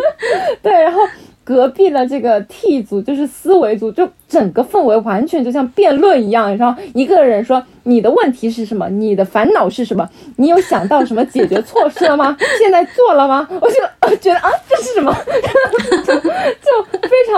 [0.64, 1.02] 对，然后
[1.44, 6.58] 隔壁的这个 T 组就是思维组，就整个氛围完全就像辩论一样。
[6.58, 12.36] 然后一个人说你的问题是什么，你的烦恼是什么，你有想到什么解决措施了吗？
[12.58, 13.48] 现在做了吗？
[13.62, 15.16] 我就觉得啊，这是什么？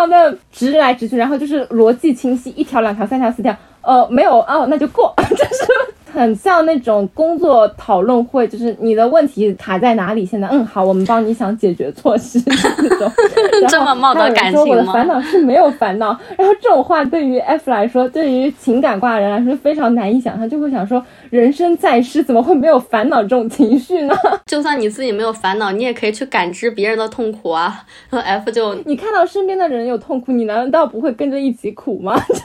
[0.08, 5.66] 的直来直去，然后就是逻辑清晰，一条两条三条四条，呃，没有哦，那就过， 就是。
[6.12, 10.26] 很像那种工作讨论会，就是你的问题卡在哪里？
[10.26, 12.52] 现在，嗯，好，我们帮你想解决措施这
[12.98, 13.12] 种。
[13.70, 14.66] 这么冒的感情吗？
[14.70, 16.08] 我的烦恼是没有烦恼。
[16.36, 24.16] 然后这种话对于 F 来说，对于情感挂的人来说非常难以想象，就会想说，人生在世怎么会没有烦恼这种情绪呢？
[24.46, 27.86] 就算你自己没有烦恼，你也可以去感知别人的痛苦啊。
[28.10, 32.20] 然 后 F 就你看到身边的人有痛苦，你难道不会跟着一起苦吗？
[32.30, 32.42] 就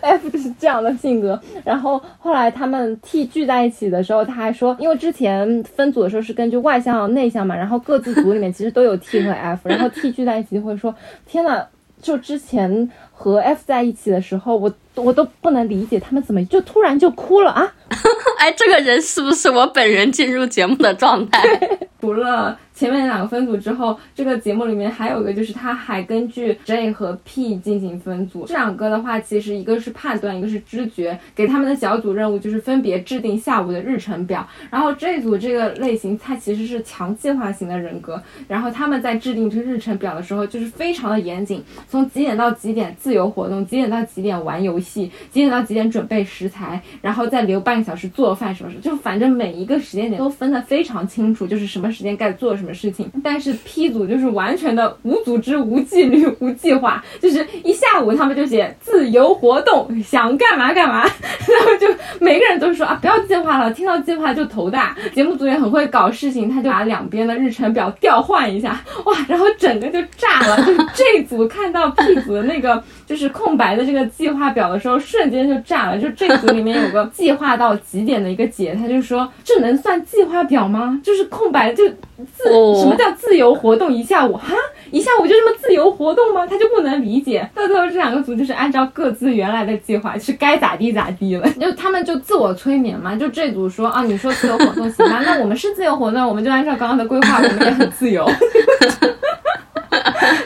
[0.00, 1.40] F 就是这样的性格。
[1.64, 2.88] 然后后来他们。
[3.00, 10.94] T 聚在一起的时候，他还说，因为之前分组的时候是根据外向内向嘛，然后各自组里面其实都有 T 和 F，然后 T 聚在一起就会说，
[11.26, 11.64] 天呐，
[12.02, 12.90] 就之前
[13.20, 17.74] 和 F 在一起的时候，我我都不能理解他们怎么就突然就哭了啊！
[18.38, 21.42] 哎，这个人是不是我本人进入节目的状态？
[22.00, 22.56] 除了。
[22.78, 28.46] 前面两个分组之后，这个节目里面还有一个，就是他还根据 J 和 P 进行分组。
[28.46, 31.18] 这两个的话，其实一个是判断，一个是知觉。
[31.34, 34.48] 给他们的小组任务就是分别制定下午的日程表。
[34.70, 38.22] 然后这组这个类型，它其实是强计划型的人格。
[38.46, 52.67] 然后他们在制定这个日程表的时候，就是非常的严谨，从几点到几点自由活动，几点到几点玩游戏，几点到几点准备食材，然后再留半个小时做饭什么什么，就反正每一个时间点都分得非常清楚，就是什么时间该做什么。
[52.74, 61.86] 事情，但是 P 组就是完全的无组织、无纪律、无计划，就是一下午他们就写自由活动，想干嘛干嘛， 然后就
[62.20, 64.96] 每个人都说啊，不要计划了，听到计划就头大。
[65.14, 70.56] 节目组也很会搞事情，他就把两边的日程表调换一下，哇，然后整个就炸了。
[70.64, 75.98] 就这组看到 P 组的那个就是空白的这个计划表的时候，瞬间就炸了。
[75.98, 81.00] 就这组里面有个计划到几点的一个姐，他就说这能算计划表吗？
[81.02, 82.48] 就是空白就自。
[82.80, 84.36] 什么叫自由活动一下午？
[84.36, 84.54] 哈，
[84.90, 86.46] 一下午就这么自由活动吗？
[86.46, 87.48] 他就不能理解。
[87.54, 91.48] 到最后这两个组就是按照各自原来的计划，是该咋地咋地了。
[91.60, 93.16] 就他们就自我催眠嘛。
[93.16, 95.20] 就这组说啊，你说自由活动行吧？
[95.24, 98.28] 那我们是自由活动，我们就按照刚刚的规划，我们也很自由。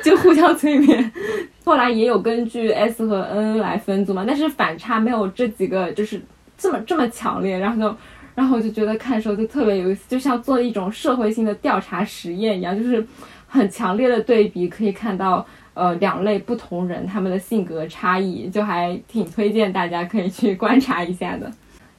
[0.02, 1.12] 就互相催眠。
[1.64, 6.20] 后来也有根据 S 和 N 来分组嘛，但是反差没有这几个就是
[6.58, 7.58] 这么这么强烈。
[7.58, 7.96] 然后就。
[8.34, 13.06] 然后我就觉得看的时候就特别有意思，就像做一种社会性的调查实验一样，就是
[13.46, 21.50] 很强烈的对比，可以看到呃两类不同人他们的性格差异，就还挺推荐大家可以去观察一下的。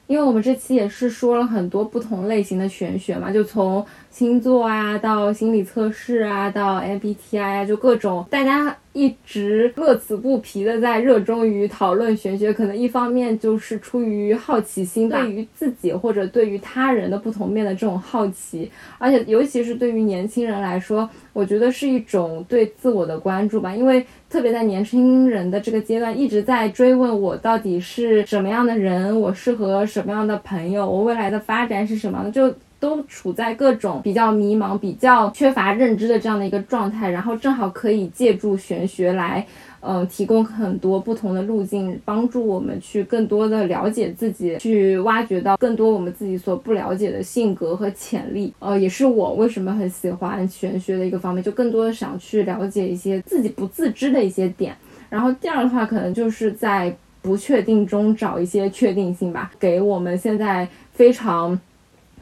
[0.06, 3.84] 因为我们这期也是说了很多不同类型的玄学嘛，就从
[4.14, 8.76] 星座啊到心理测试啊到 MBTI 啊，就各种大家。
[8.96, 23.74] 一直乐此不疲的在热衷于讨论玄学，可能一方面就是出于好奇心，对于自己或者对于他人的不同面的这种好奇，而且尤其是对于年轻人来说，我觉得是一种对自我的关注吧。
[23.74, 32.54] 因为特别在年轻人的这个阶段，一直在追问我到底是什么样的人，我适合什么样的朋友，我未来的发展是什么，就。
[32.80, 39.46] 都处在各种比较迷茫、比较缺乏认知的这样的一个状态，然后正好可以借助玄学来，
[39.80, 48.52] 嗯，提供很多不同的路径，帮助我们去更多的了解自己，去挖掘到更多我们自己所不了解的性格和潜力。
[48.58, 54.76] 呃，也是我为什么很喜欢玄学的一个方面，就更多的想去了解一些自己不自知的一些点。
[55.08, 61.58] 然后第二的话，可能就是在不确定中找一些确定性吧，给我们现在非常。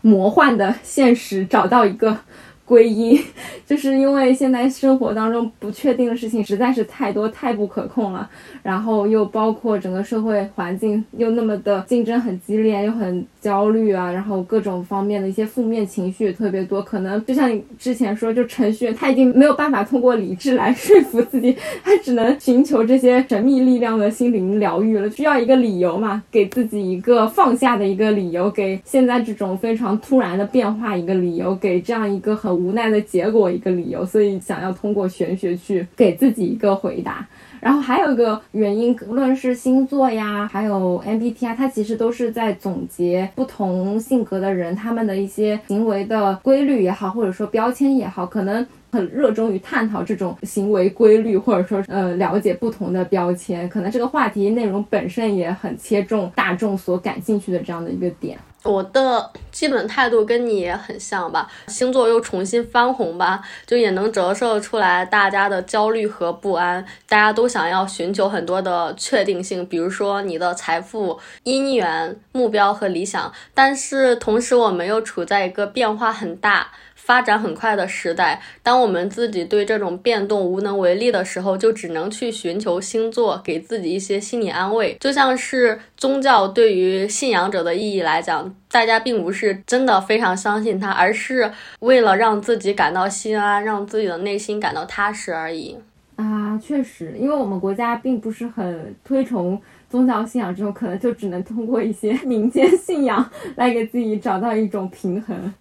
[0.03, 2.19] 魔幻的现实，找到一个
[2.64, 3.20] 归因，
[3.66, 8.28] 就是因为现在生活当中不确定的事情实在是太多，太不可控了。
[8.62, 16.80] 然后又包括整个社会环境又那么的竞争很激烈，又很焦虑啊，然后各种方面的一些负面情绪特别多。
[16.80, 37.27] 可能就像你之前说，就程序员他已经没有办法通过理智来说服自己，他只能寻求这些神秘力量的心灵疗愈了，需要一个理由嘛，给自己一个放下的一个理由，给现在这种非常突然的变化一个理由，给这样一个很无奈的结果一个理由，所以想要通过玄学去给自己一个回答。
[37.61, 58.37] 然后还有一个原因，无论是星座呀，还有 MBTI，它其实都是在总结不同性格的人他们的一些行为的规律也好，或者说标签也好，可能很热衷于探讨这种行为规律，或者说呃了解不同的标签，可能这个话题内容本身也很切中大众所感兴趣的这样的一个点。
[58.62, 66.84] 我的基本态度跟你也很像吧，星座又重新翻红吧，就也能折射出来大家的焦虑和不安。
[67.09, 73.32] 大家都想要寻求很多的确定性，比如说你的财富、姻缘、目标和理想。
[73.52, 76.68] 但是同时，我们又处在一个变化很大。
[77.05, 84.97] 发展很快的时代，当我们自己对这种变动无能为力的时候，就只能去寻求星座，给自己一些心理安慰。
[85.01, 91.51] 就像是宗教对于信仰者的意义来讲，大家并不是真的非常相信它，而是
[91.81, 95.77] 为了让自己感到心安，让自己的内心感到踏实而已。
[96.15, 99.61] 啊，确实，因为我们国家并不是很推崇
[99.91, 105.53] 宗教信仰，这种可能就只能通过一些民间信仰来给自己找到一种平衡。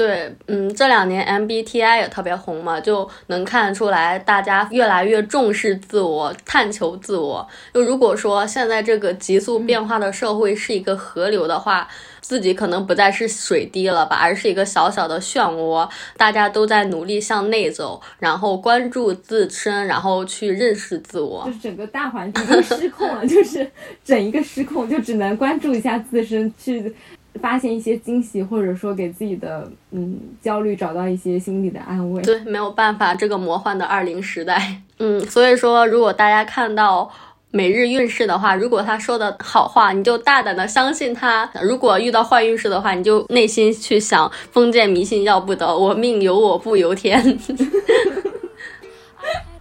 [0.00, 7.46] 对，嗯，这两年 MBTI 也特别红嘛，就能看出来大家越来越重视自我，探求自我。
[7.74, 11.86] 就如果说现在这个急速变化的社会是一个河流的话，
[12.22, 15.86] 自己可能不再是水滴了吧，而是一个小小的漩涡。
[16.16, 21.44] 大家都在努力向内走，然后关注自身，然后去认识自我。
[21.44, 23.70] 就是整个大环境都失控了， 就是
[24.02, 26.96] 整一个失控，就只能关注一下自身去。
[27.40, 32.22] 发现一些惊喜，或者说给自己的嗯焦虑找到一些心理的安慰。
[32.22, 34.80] 对，没有办法，这个魔幻的二零时代。
[34.98, 37.10] 嗯，所以说，如果大家看到
[37.50, 47.22] 每日运势的话，如果他说的好话，你就大胆的相信他；如果遇到坏运势的话，你就内心去想，封建迷信要不得，我命由我不由天。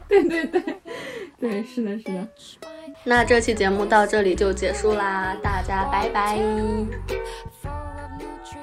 [0.10, 0.62] 对对对，
[1.40, 2.28] 对，是的，是的。
[3.04, 6.38] 那这期节目到这里就结束啦，大家拜拜。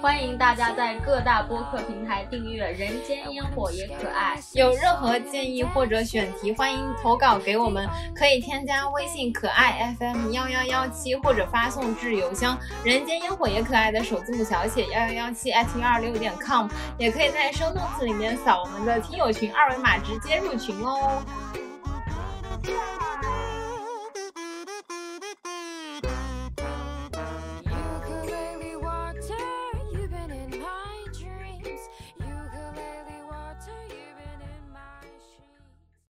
[0.01, 4.37] 欢迎大家在各大播客平台订阅《人间烟火也可爱》。
[4.53, 16.69] 有任何建议或者选题，欢迎投稿给我们，可以添加微信“可爱 FM 幺幺幺七”或者发送至邮箱“人间烟火也可爱”的首字母小写幺幺幺七 at 幺二六点 com，
[16.99, 21.23] 也可以在收豆子里面扫我们的听友群二维码直接入群哦。